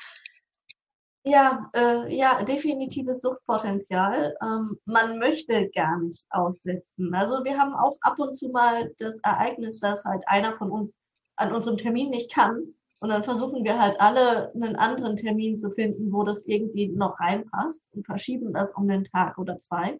Ja, 1.26 1.70
äh, 1.74 2.14
ja, 2.14 2.42
definitives 2.44 3.22
Suchtpotenzial. 3.22 4.36
Ähm, 4.42 4.78
man 4.84 5.18
möchte 5.18 5.70
gar 5.74 5.98
nicht 6.00 6.26
aussetzen. 6.28 7.14
Also 7.14 7.44
wir 7.44 7.58
haben 7.58 7.74
auch 7.74 7.96
ab 8.02 8.18
und 8.18 8.34
zu 8.34 8.50
mal 8.50 8.92
das 8.98 9.18
Ereignis, 9.20 9.80
dass 9.80 10.04
halt 10.04 10.22
einer 10.28 10.56
von 10.58 10.70
uns 10.70 10.92
an 11.36 11.52
unserem 11.52 11.78
Termin 11.78 12.10
nicht 12.10 12.30
kann. 12.30 12.74
Und 13.00 13.08
dann 13.08 13.24
versuchen 13.24 13.64
wir 13.64 13.80
halt 13.80 13.98
alle 14.00 14.52
einen 14.54 14.76
anderen 14.76 15.16
Termin 15.16 15.58
zu 15.58 15.70
finden, 15.70 16.12
wo 16.12 16.24
das 16.24 16.44
irgendwie 16.46 16.88
noch 16.88 17.18
reinpasst 17.18 17.80
und 17.92 18.04
verschieben 18.04 18.52
das 18.52 18.70
um 18.72 18.86
den 18.86 19.04
Tag 19.04 19.38
oder 19.38 19.58
zwei. 19.60 19.98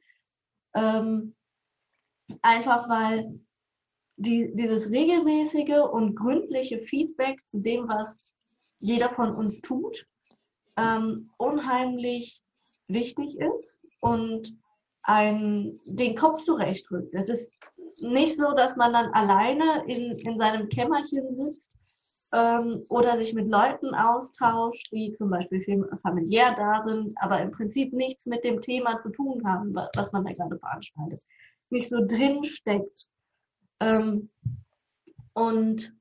Ähm, 0.74 1.34
einfach 2.42 2.88
weil 2.88 3.40
die, 4.16 4.50
dieses 4.54 4.90
regelmäßige 4.90 5.90
und 5.90 6.16
gründliche 6.16 6.80
Feedback 6.80 7.40
zu 7.48 7.60
dem, 7.60 7.88
was 7.88 8.14
jeder 8.78 9.10
von 9.10 9.34
uns 9.34 9.60
tut, 9.62 10.06
ähm, 10.76 11.30
unheimlich 11.38 12.40
wichtig 12.88 13.38
ist 13.38 13.80
und 14.00 14.56
ein, 15.02 15.80
den 15.84 16.16
Kopf 16.16 16.42
zurechtrückt. 16.42 17.14
Es 17.14 17.28
ist 17.28 17.52
nicht 17.98 18.36
so, 18.36 18.52
dass 18.54 18.76
man 18.76 18.92
dann 18.92 19.12
alleine 19.12 19.84
in, 19.86 20.18
in 20.18 20.38
seinem 20.38 20.68
Kämmerchen 20.68 21.34
sitzt 21.36 21.70
ähm, 22.32 22.84
oder 22.88 23.18
sich 23.18 23.32
mit 23.34 23.48
Leuten 23.48 23.94
austauscht, 23.94 24.90
die 24.92 25.12
zum 25.12 25.30
Beispiel 25.30 25.86
familiär 26.02 26.54
da 26.54 26.82
sind, 26.86 27.14
aber 27.18 27.40
im 27.40 27.52
Prinzip 27.52 27.92
nichts 27.92 28.26
mit 28.26 28.44
dem 28.44 28.60
Thema 28.60 28.98
zu 28.98 29.10
tun 29.10 29.46
haben, 29.46 29.74
was 29.74 30.12
man 30.12 30.24
da 30.24 30.32
gerade 30.32 30.58
veranstaltet. 30.58 31.22
Nicht 31.70 31.90
so 31.90 32.04
drin 32.04 32.44
steckt. 32.44 33.06
Ähm, 33.80 34.30
und 35.32 35.92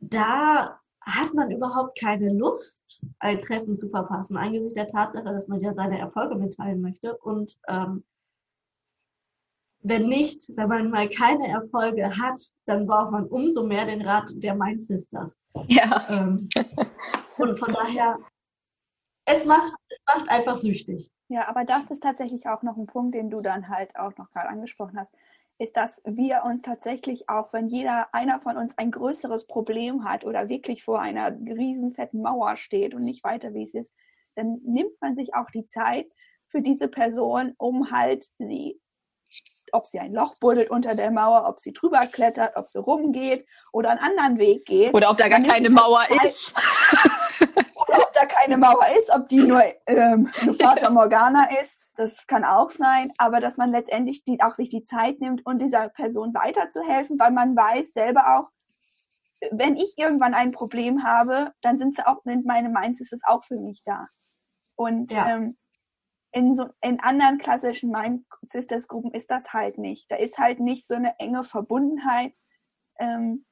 da 0.00 0.80
hat 1.08 1.34
man 1.34 1.50
überhaupt 1.50 1.98
keine 1.98 2.32
Lust, 2.32 2.78
ein 3.18 3.40
Treffen 3.40 3.76
zu 3.76 3.88
verpassen, 3.88 4.36
angesichts 4.36 4.74
der 4.74 4.88
Tatsache, 4.88 5.24
dass 5.24 5.48
man 5.48 5.60
ja 5.60 5.72
seine 5.72 5.98
Erfolge 5.98 6.34
mitteilen 6.34 6.80
möchte. 6.80 7.16
Und 7.18 7.56
ähm, 7.68 8.04
wenn 9.80 10.08
nicht, 10.08 10.48
wenn 10.56 10.68
man 10.68 10.90
mal 10.90 11.08
keine 11.08 11.48
Erfolge 11.48 12.16
hat, 12.16 12.40
dann 12.66 12.86
braucht 12.86 13.12
man 13.12 13.26
umso 13.26 13.64
mehr 13.64 13.86
den 13.86 14.02
Rat 14.02 14.30
der 14.34 14.54
Mind 14.54 14.84
Sisters. 14.84 15.38
Ja. 15.66 16.06
Ähm, 16.08 16.48
und 17.38 17.58
von 17.58 17.70
daher, 17.70 18.18
es 19.24 19.44
macht, 19.44 19.72
es 19.88 19.98
macht 20.06 20.28
einfach 20.28 20.56
süchtig. 20.56 21.10
Ja, 21.28 21.46
aber 21.48 21.64
das 21.64 21.90
ist 21.90 22.02
tatsächlich 22.02 22.46
auch 22.48 22.62
noch 22.62 22.76
ein 22.76 22.86
Punkt, 22.86 23.14
den 23.14 23.30
du 23.30 23.40
dann 23.40 23.68
halt 23.68 23.94
auch 23.96 24.16
noch 24.16 24.30
gerade 24.30 24.48
angesprochen 24.48 24.98
hast 24.98 25.12
ist, 25.58 25.76
dass 25.76 26.00
wir 26.04 26.42
uns 26.44 26.62
tatsächlich 26.62 27.28
auch, 27.28 27.52
wenn 27.52 27.68
jeder 27.68 28.14
einer 28.14 28.40
von 28.40 28.56
uns 28.56 28.78
ein 28.78 28.90
größeres 28.90 29.46
Problem 29.46 30.04
hat 30.04 30.24
oder 30.24 30.48
wirklich 30.48 30.84
vor 30.84 31.00
einer 31.00 31.32
riesen 31.32 31.92
fetten 31.94 32.22
Mauer 32.22 32.56
steht 32.56 32.94
und 32.94 33.02
nicht 33.02 33.24
weiter 33.24 33.54
wie 33.54 33.64
es 33.64 33.74
ist, 33.74 33.92
dann 34.36 34.60
nimmt 34.64 35.00
man 35.00 35.16
sich 35.16 35.34
auch 35.34 35.50
die 35.52 35.66
Zeit 35.66 36.06
für 36.48 36.62
diese 36.62 36.86
Person, 36.86 37.54
um 37.58 37.90
halt 37.90 38.26
sie, 38.38 38.80
ob 39.72 39.88
sie 39.88 39.98
ein 39.98 40.14
Loch 40.14 40.36
buddelt 40.38 40.70
unter 40.70 40.94
der 40.94 41.10
Mauer, 41.10 41.48
ob 41.48 41.58
sie 41.58 41.72
drüber 41.72 42.06
klettert, 42.06 42.56
ob 42.56 42.68
sie 42.68 42.80
rumgeht 42.80 43.44
oder 43.72 43.90
einen 43.90 43.98
anderen 43.98 44.38
Weg 44.38 44.64
geht. 44.64 44.94
Oder 44.94 45.10
ob 45.10 45.18
da 45.18 45.28
gar 45.28 45.42
keine 45.42 45.70
Mauer 45.70 46.04
ist. 46.24 46.54
oder 47.40 47.98
ob 47.98 48.12
da 48.12 48.26
keine 48.26 48.56
Mauer 48.56 48.86
ist, 48.96 49.10
ob 49.10 49.28
die 49.28 49.40
nur 49.40 49.62
ähm, 49.86 50.30
eine 50.40 50.54
Fata 50.54 50.88
Morgana 50.88 51.48
ist 51.60 51.77
das 51.98 52.26
kann 52.26 52.44
auch 52.44 52.70
sein, 52.70 53.12
aber 53.18 53.40
dass 53.40 53.56
man 53.56 53.72
letztendlich 53.72 54.24
die, 54.24 54.40
auch 54.40 54.54
sich 54.54 54.70
die 54.70 54.84
Zeit 54.84 55.20
nimmt 55.20 55.44
und 55.44 55.60
dieser 55.60 55.88
Person 55.88 56.32
weiterzuhelfen, 56.32 57.18
weil 57.18 57.32
man 57.32 57.56
weiß 57.56 57.92
selber 57.92 58.38
auch, 58.38 58.48
wenn 59.50 59.76
ich 59.76 59.94
irgendwann 59.96 60.34
ein 60.34 60.52
Problem 60.52 61.04
habe, 61.04 61.52
dann 61.60 61.78
sind 61.78 61.94
sie 61.96 62.06
auch, 62.06 62.22
sind 62.24 62.46
meine 62.46 62.68
Minds 62.68 63.00
ist 63.00 63.12
es 63.12 63.22
auch 63.24 63.44
für 63.44 63.58
mich 63.58 63.82
da. 63.84 64.08
Und 64.76 65.12
ja. 65.12 65.36
ähm, 65.36 65.56
in 66.32 66.54
so 66.54 66.68
in 66.82 67.00
anderen 67.00 67.38
klassischen 67.38 67.90
Mind 67.90 68.24
Sisters 68.42 68.88
Gruppen 68.88 69.12
ist 69.12 69.30
das 69.30 69.52
halt 69.52 69.78
nicht. 69.78 70.10
Da 70.10 70.16
ist 70.16 70.38
halt 70.38 70.60
nicht 70.60 70.86
so 70.86 70.94
eine 70.94 71.18
enge 71.18 71.44
Verbundenheit. 71.44 72.34
Ähm, 72.98 73.44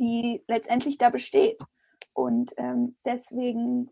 die 0.00 0.42
letztendlich 0.48 0.98
da 0.98 1.10
besteht. 1.10 1.60
Und 2.14 2.52
ähm, 2.56 2.96
deswegen 3.04 3.90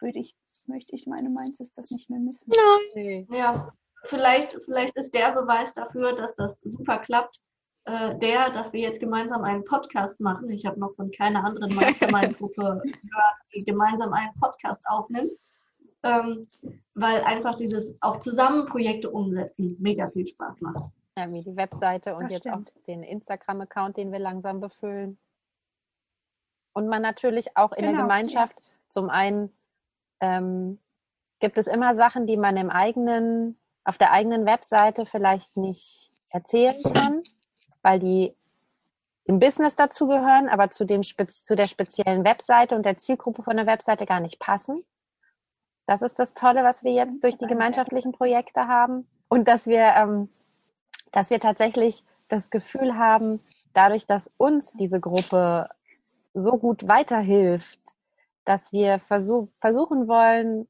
würde 0.00 0.18
ich, 0.18 0.34
möchte 0.66 0.94
ich 0.94 1.06
meine 1.06 1.28
Minds 1.28 1.58
das 1.74 1.90
nicht 1.90 2.10
mehr 2.10 2.20
missen. 2.20 2.52
Nein. 2.94 3.26
Ja, 3.30 3.72
vielleicht, 4.04 4.56
vielleicht 4.64 4.96
ist 4.96 5.14
der 5.14 5.32
Beweis 5.32 5.74
dafür, 5.74 6.14
dass 6.14 6.34
das 6.36 6.60
super 6.62 6.98
klappt, 6.98 7.40
äh, 7.84 8.16
der, 8.18 8.50
dass 8.50 8.72
wir 8.72 8.80
jetzt 8.80 9.00
gemeinsam 9.00 9.44
einen 9.44 9.64
Podcast 9.64 10.20
machen. 10.20 10.50
Ich 10.50 10.66
habe 10.66 10.78
noch 10.78 10.94
von 10.94 11.10
keiner 11.10 11.44
anderen 11.44 11.74
Mastermind-Gruppe 11.74 12.80
gehört, 12.82 13.36
die 13.54 13.64
gemeinsam 13.64 14.12
einen 14.12 14.32
Podcast 14.40 14.82
aufnimmt. 14.86 15.32
Ähm, 16.04 16.48
weil 16.94 17.22
einfach 17.22 17.54
dieses 17.54 17.96
auch 18.00 18.18
zusammen 18.18 18.66
Projekte 18.66 19.08
umsetzen 19.08 19.76
mega 19.78 20.10
viel 20.10 20.26
Spaß 20.26 20.60
macht. 20.60 20.90
Ja, 21.16 21.30
wie 21.32 21.42
die 21.42 21.56
Webseite 21.56 22.14
und 22.16 22.24
das 22.24 22.32
jetzt 22.32 22.48
stimmt. 22.48 22.72
auch 22.72 22.84
den 22.86 23.02
Instagram-Account, 23.02 23.96
den 23.96 24.12
wir 24.12 24.18
langsam 24.18 24.60
befüllen. 24.60 25.18
Und 26.72 26.88
man 26.88 27.02
natürlich 27.02 27.56
auch 27.56 27.72
in 27.72 27.84
genau, 27.84 27.92
der 27.92 28.02
Gemeinschaft 28.02 28.56
ja. 28.58 28.66
zum 28.88 29.10
einen 29.10 29.52
ähm, 30.22 30.78
gibt 31.40 31.58
es 31.58 31.66
immer 31.66 31.94
Sachen, 31.94 32.26
die 32.26 32.38
man 32.38 32.56
im 32.56 32.70
eigenen, 32.70 33.58
auf 33.84 33.98
der 33.98 34.12
eigenen 34.12 34.46
Webseite 34.46 35.04
vielleicht 35.04 35.56
nicht 35.56 36.10
erzählen 36.30 36.82
kann, 36.94 37.22
weil 37.82 37.98
die 37.98 38.34
im 39.24 39.38
Business 39.38 39.76
dazugehören, 39.76 40.48
aber 40.48 40.70
zu, 40.70 40.84
dem, 40.84 41.02
zu 41.02 41.56
der 41.56 41.66
speziellen 41.66 42.24
Webseite 42.24 42.74
und 42.74 42.86
der 42.86 42.96
Zielgruppe 42.96 43.42
von 43.42 43.56
der 43.56 43.66
Webseite 43.66 44.06
gar 44.06 44.20
nicht 44.20 44.38
passen. 44.38 44.84
Das 45.86 46.00
ist 46.02 46.18
das 46.18 46.34
Tolle, 46.34 46.64
was 46.64 46.84
wir 46.84 46.92
jetzt 46.92 47.22
durch 47.22 47.36
die 47.36 47.46
gemeinschaftlichen 47.46 48.12
Projekte 48.12 48.68
haben. 48.68 49.08
Und 49.28 49.48
dass 49.48 49.66
wir, 49.66 49.94
ähm, 49.96 50.28
dass 51.10 51.30
wir 51.30 51.40
tatsächlich 51.40 52.04
das 52.28 52.50
Gefühl 52.50 52.96
haben, 52.96 53.40
dadurch, 53.74 54.06
dass 54.06 54.30
uns 54.36 54.72
diese 54.72 55.00
Gruppe 55.00 55.68
so 56.34 56.56
gut 56.56 56.86
weiterhilft, 56.86 57.80
dass 58.44 58.72
wir 58.72 58.98
versuch, 58.98 59.48
versuchen 59.60 60.08
wollen, 60.08 60.68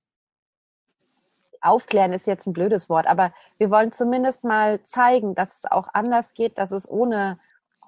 aufklären 1.61 2.13
ist 2.13 2.27
jetzt 2.27 2.47
ein 2.47 2.53
blödes 2.53 2.89
Wort, 2.89 3.07
aber 3.07 3.33
wir 3.59 3.71
wollen 3.71 3.93
zumindest 3.93 4.45
mal 4.45 4.85
zeigen, 4.87 5.35
dass 5.35 5.59
es 5.59 5.71
auch 5.71 5.89
anders 5.93 6.35
geht, 6.35 6.59
dass 6.59 6.73
es 6.73 6.91
ohne 6.91 7.39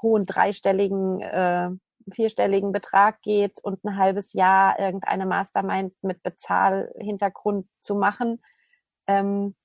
hohen 0.00 0.26
dreistelligen, 0.26 1.20
äh, 1.20 1.70
vierstelligen 2.12 2.72
Betrag 2.72 3.20
geht 3.22 3.58
und 3.62 3.82
ein 3.84 3.96
halbes 3.96 4.32
Jahr 4.32 4.78
irgendeine 4.78 5.26
Mastermind 5.26 5.94
mit 6.02 6.22
Bezahlhintergrund 6.22 7.66
zu 7.80 7.94
machen, 7.94 8.42
ähm, 9.06 9.56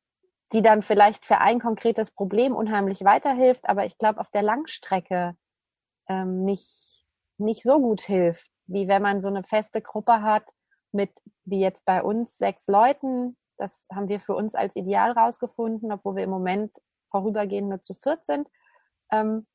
die 0.54 0.62
dann 0.62 0.82
vielleicht 0.82 1.26
für 1.26 1.40
ein 1.40 1.60
konkretes 1.60 2.12
Problem 2.12 2.56
unheimlich 2.56 3.04
weiterhilft, 3.04 3.68
aber 3.70 3.86
ich 3.86 3.98
glaube 3.98 4.20
auf 4.20 4.32
der 4.32 4.42
Langstrecke 4.42 5.36
ähm, 6.08 6.44
nicht, 6.44 7.06
nicht 7.38 7.62
so 7.62 7.80
gut 7.80 8.02
hilft, 8.02 8.50
wie 8.70 8.88
wenn 8.88 9.02
man 9.02 9.22
so 9.22 9.28
eine 9.28 9.44
feste 9.44 9.82
Gruppe 9.82 10.22
hat 10.22 10.44
mit, 10.92 11.12
wie 11.46 11.60
jetzt 11.60 11.86
bei 11.86 12.02
uns, 12.04 12.38
sechs 12.38 12.68
Leuten, 12.68 13.38
das 13.58 13.86
haben 13.94 14.08
wir 14.08 14.20
für 14.20 14.36
uns 14.36 14.56
als 14.56 14.76
ideal 14.76 15.12
rausgefunden, 15.12 15.92
obwohl 15.92 16.16
wir 16.16 16.24
im 16.24 16.30
Moment 16.30 16.78
vorübergehend 17.12 17.70
nur 17.70 17.82
zu 17.82 17.96
viert 17.96 18.26
sind. 18.26 18.48
Ähm, 19.12 19.46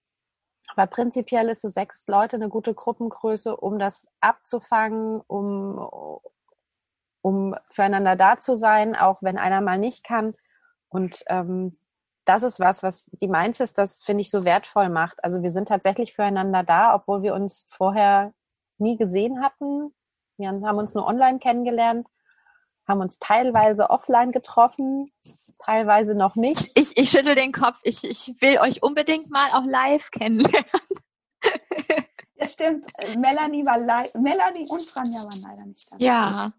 aber 0.69 0.87
prinzipiell 0.87 1.49
ist 1.49 1.63
so 1.63 1.69
sechs 1.69 2.07
Leute 2.07 2.37
eine 2.37 2.49
gute 2.49 2.75
Gruppengröße, 2.75 3.57
um 3.57 3.79
das 3.79 4.09
abzufangen, 4.21 5.21
um, 5.27 5.89
um 7.23 7.55
füreinander 7.71 8.17
da 8.17 8.39
zu 8.39 8.57
sein, 8.57 8.95
auch 8.95 9.23
wenn 9.23 9.39
einer 9.39 9.61
mal 9.61 9.79
nicht 9.79 10.05
kann. 10.05 10.35
Und 10.89 11.23
ähm, 11.27 11.79
das 12.25 12.43
ist 12.43 12.61
was, 12.61 12.83
was 12.83 13.11
die 13.21 13.29
Mindset, 13.29 13.77
das 13.77 14.03
finde 14.03 14.23
ich 14.23 14.31
so 14.31 14.45
wertvoll 14.45 14.89
macht. 14.89 15.23
Also 15.23 15.43
wir 15.43 15.51
sind 15.51 15.69
tatsächlich 15.69 16.15
füreinander 16.15 16.63
da, 16.63 16.95
obwohl 16.95 17.23
wir 17.23 17.35
uns 17.35 17.67
vorher 17.71 18.33
nie 18.85 18.97
gesehen 18.97 19.43
hatten. 19.43 19.93
Wir 20.37 20.49
haben 20.49 20.79
uns 20.79 20.95
nur 20.95 21.07
online 21.07 21.39
kennengelernt 21.39 22.07
haben 22.87 23.01
uns 23.01 23.19
teilweise 23.19 23.91
offline 23.91 24.33
getroffen, 24.33 25.13
teilweise 25.59 26.15
noch 26.15 26.37
nicht. 26.37 26.71
Ich, 26.75 26.97
ich 26.97 27.11
schüttel 27.11 27.35
den 27.35 27.53
Kopf. 27.53 27.77
Ich, 27.83 28.05
ich 28.05 28.35
will 28.41 28.59
euch 28.59 28.83
unbedingt 28.83 29.31
mal 29.31 29.51
auch 29.53 29.65
live 29.65 30.11
kennenlernen. 30.11 30.65
Ja, 32.37 32.49
stimmt. 32.49 32.87
Melanie 33.17 33.65
war 33.65 33.79
live. 33.79 34.13
Melanie 34.15 34.67
und 34.69 34.83
Franja 34.83 35.23
waren 35.23 35.41
leider 35.41 35.67
nicht 35.67 35.89
da. 35.91 35.97
Ja. 35.99 36.53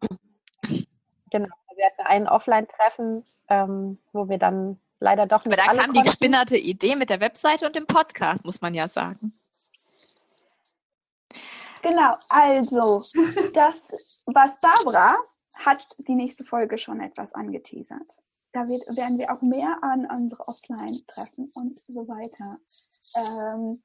Genau. 1.32 1.50
Wir 1.76 1.86
hatten 1.86 2.02
ein 2.06 2.28
Offline-Treffen, 2.30 3.26
ähm, 3.50 4.00
wo 4.14 4.30
wir 4.30 4.38
dann 4.38 4.80
leider 5.02 5.26
doch 5.26 5.44
nicht. 5.44 5.60
Aber 5.60 5.66
da 5.66 5.74
kam 5.74 5.88
konnten. 5.88 5.94
die 5.96 6.02
gespinnerte 6.04 6.56
Idee 6.56 6.96
mit 6.96 7.10
der 7.10 7.20
Webseite 7.20 7.66
und 7.66 7.76
dem 7.76 7.88
Podcast, 7.88 8.46
muss 8.46 8.62
man 8.62 8.74
ja 8.74 8.88
sagen. 8.88 9.34
Genau, 11.86 12.16
also 12.30 13.04
das, 13.54 13.94
was 14.26 14.60
Barbara 14.60 15.18
hat 15.54 15.86
die 16.00 16.16
nächste 16.16 16.44
Folge 16.44 16.80
schon 16.80 17.00
etwas 17.00 17.34
angeteasert. 17.34 18.12
Da 18.54 18.68
wird, 18.68 18.82
werden 18.98 19.20
wir 19.20 19.32
auch 19.32 19.44
mehr 19.44 19.78
an 19.84 20.08
unsere 20.10 20.48
Offline-Treffen 20.48 21.52
und 21.54 21.80
so 21.88 22.08
weiter 22.08 22.58
ähm, 23.16 23.84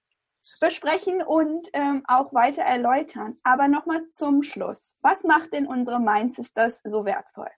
besprechen 0.60 1.22
und 1.22 1.68
ähm, 1.74 2.02
auch 2.08 2.32
weiter 2.32 2.62
erläutern. 2.62 3.36
Aber 3.42 3.68
nochmal 3.68 4.02
zum 4.14 4.42
Schluss. 4.42 4.96
Was 5.02 5.22
macht 5.24 5.52
denn 5.52 5.66
unsere 5.66 6.00
Mindsisters 6.00 6.80
so 6.84 7.04
wertvoll? 7.04 7.50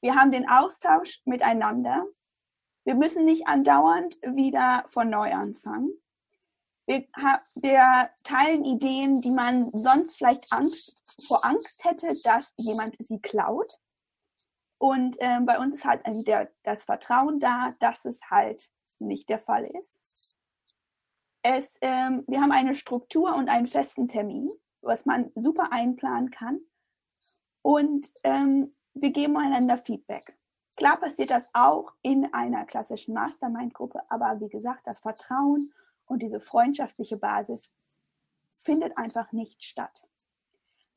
Wir 0.00 0.14
haben 0.14 0.32
den 0.32 0.48
Austausch 0.48 1.20
miteinander. 1.26 2.06
Wir 2.84 2.94
müssen 2.94 3.26
nicht 3.26 3.46
andauernd 3.46 4.18
wieder 4.22 4.84
von 4.86 5.10
neu 5.10 5.30
anfangen. 5.30 5.92
Wir, 6.90 7.06
wir 7.54 8.10
teilen 8.24 8.64
Ideen, 8.64 9.20
die 9.20 9.30
man 9.30 9.70
sonst 9.72 10.16
vielleicht 10.16 10.52
Angst, 10.52 10.98
vor 11.28 11.44
Angst 11.44 11.84
hätte, 11.84 12.20
dass 12.24 12.52
jemand 12.56 12.96
sie 12.98 13.20
klaut. 13.20 13.78
Und 14.78 15.16
ähm, 15.20 15.46
bei 15.46 15.60
uns 15.60 15.74
ist 15.74 15.84
halt 15.84 16.04
wieder 16.04 16.48
das 16.64 16.82
Vertrauen 16.82 17.38
da, 17.38 17.76
dass 17.78 18.06
es 18.06 18.28
halt 18.28 18.72
nicht 18.98 19.28
der 19.28 19.38
Fall 19.38 19.66
ist. 19.66 20.00
Es, 21.42 21.78
ähm, 21.80 22.24
wir 22.26 22.40
haben 22.40 22.50
eine 22.50 22.74
Struktur 22.74 23.36
und 23.36 23.48
einen 23.48 23.68
festen 23.68 24.08
Termin, 24.08 24.50
was 24.80 25.06
man 25.06 25.30
super 25.36 25.70
einplanen 25.70 26.32
kann. 26.32 26.58
Und 27.62 28.12
ähm, 28.24 28.74
wir 28.94 29.12
geben 29.12 29.36
einander 29.36 29.78
Feedback. 29.78 30.36
Klar 30.74 30.96
passiert 30.96 31.30
das 31.30 31.48
auch 31.52 31.92
in 32.02 32.34
einer 32.34 32.64
klassischen 32.64 33.14
Mastermind-Gruppe, 33.14 34.02
aber 34.10 34.40
wie 34.40 34.48
gesagt, 34.48 34.88
das 34.88 34.98
Vertrauen 34.98 35.72
und 36.10 36.20
diese 36.20 36.40
freundschaftliche 36.40 37.16
Basis 37.16 37.72
findet 38.50 38.96
einfach 38.98 39.32
nicht 39.32 39.62
statt. 39.62 40.02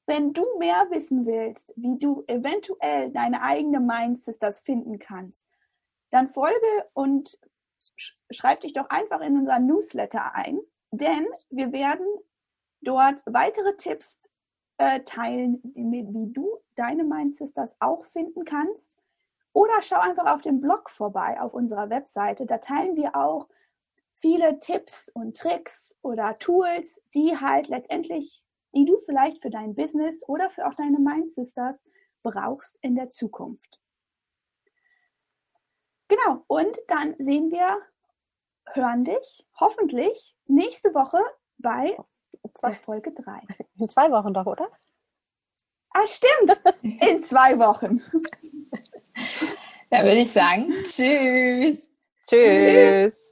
Wenn 0.06 0.34
du 0.34 0.45
mehr 0.60 0.88
wissen 0.89 1.26
willst, 1.26 1.73
wie 1.78 1.97
du 1.97 2.23
eventuell 2.28 3.10
deine 3.12 3.41
eigene 3.41 3.80
Mindsisters 3.80 4.62
finden 4.62 4.99
kannst, 4.99 5.45
dann 6.10 6.28
folge 6.28 6.89
und 6.93 7.39
schreib 8.30 8.62
dich 8.62 8.73
doch 8.73 8.89
einfach 8.89 9.21
in 9.21 9.38
unser 9.38 9.60
Newsletter 9.60 10.36
ein, 10.36 10.60
denn 10.91 11.26
wir 11.49 11.71
werden 11.71 12.06
dort 12.82 13.23
weitere 13.26 13.78
Tipps 13.78 14.21
äh, 14.78 14.99
teilen, 15.02 15.62
wie 15.63 16.34
du 16.34 16.60
deine 16.76 17.04
Mindsisters 17.04 17.76
auch 17.80 18.04
finden 18.04 18.43
kannst. 18.43 18.93
Oder 19.54 19.82
schau 19.82 19.99
einfach 19.99 20.26
auf 20.34 20.41
dem 20.41 20.60
Blog 20.60 20.89
vorbei 20.89 21.39
auf 21.39 21.54
unserer 21.54 21.89
Webseite. 21.89 22.45
Da 22.45 22.58
teilen 22.58 22.95
wir 22.95 23.15
auch 23.15 23.47
viele 24.13 24.60
Tipps 24.60 25.10
und 25.13 25.38
Tricks 25.38 25.95
oder 26.02 26.38
Tools, 26.39 27.02
die 27.13 27.38
halt 27.38 27.67
letztendlich, 27.67 28.43
die 28.73 28.86
du 28.86 28.97
vielleicht 28.97 29.41
für 29.41 29.49
dein 29.49 29.76
Business 29.76 30.28
oder 30.28 30.49
für 30.49 30.67
auch 30.67 30.73
deine 30.76 30.99
Mind 30.99 31.30
Sisters 31.30 31.86
brauchst 32.23 32.78
in 32.82 32.95
der 32.95 33.10
Zukunft. 33.10 33.80
Genau, 36.08 36.43
und 36.47 36.78
dann 36.88 37.15
sehen 37.17 37.52
wir, 37.52 37.78
hören 38.73 39.04
dich 39.04 39.45
hoffentlich 39.60 40.36
nächste 40.45 40.93
Woche 40.93 41.19
bei 41.58 41.97
zwei, 42.56 42.76
Folge 42.76 43.12
3. 43.12 43.41
In 43.80 43.89
zwei 43.89 44.12
Wochen 44.12 44.34
doch, 44.34 44.45
oder? 44.45 44.69
Ah, 45.89 46.08
stimmt. 46.08 46.62
In 46.82 47.23
zwei 47.23 47.60
Wochen. 47.60 48.02
Da 49.89 50.04
würde 50.04 50.21
ich 50.21 50.32
sagen, 50.32 50.71
tschüss. 50.86 51.78
Tschüss. 52.26 52.28
tschüss. 52.28 53.22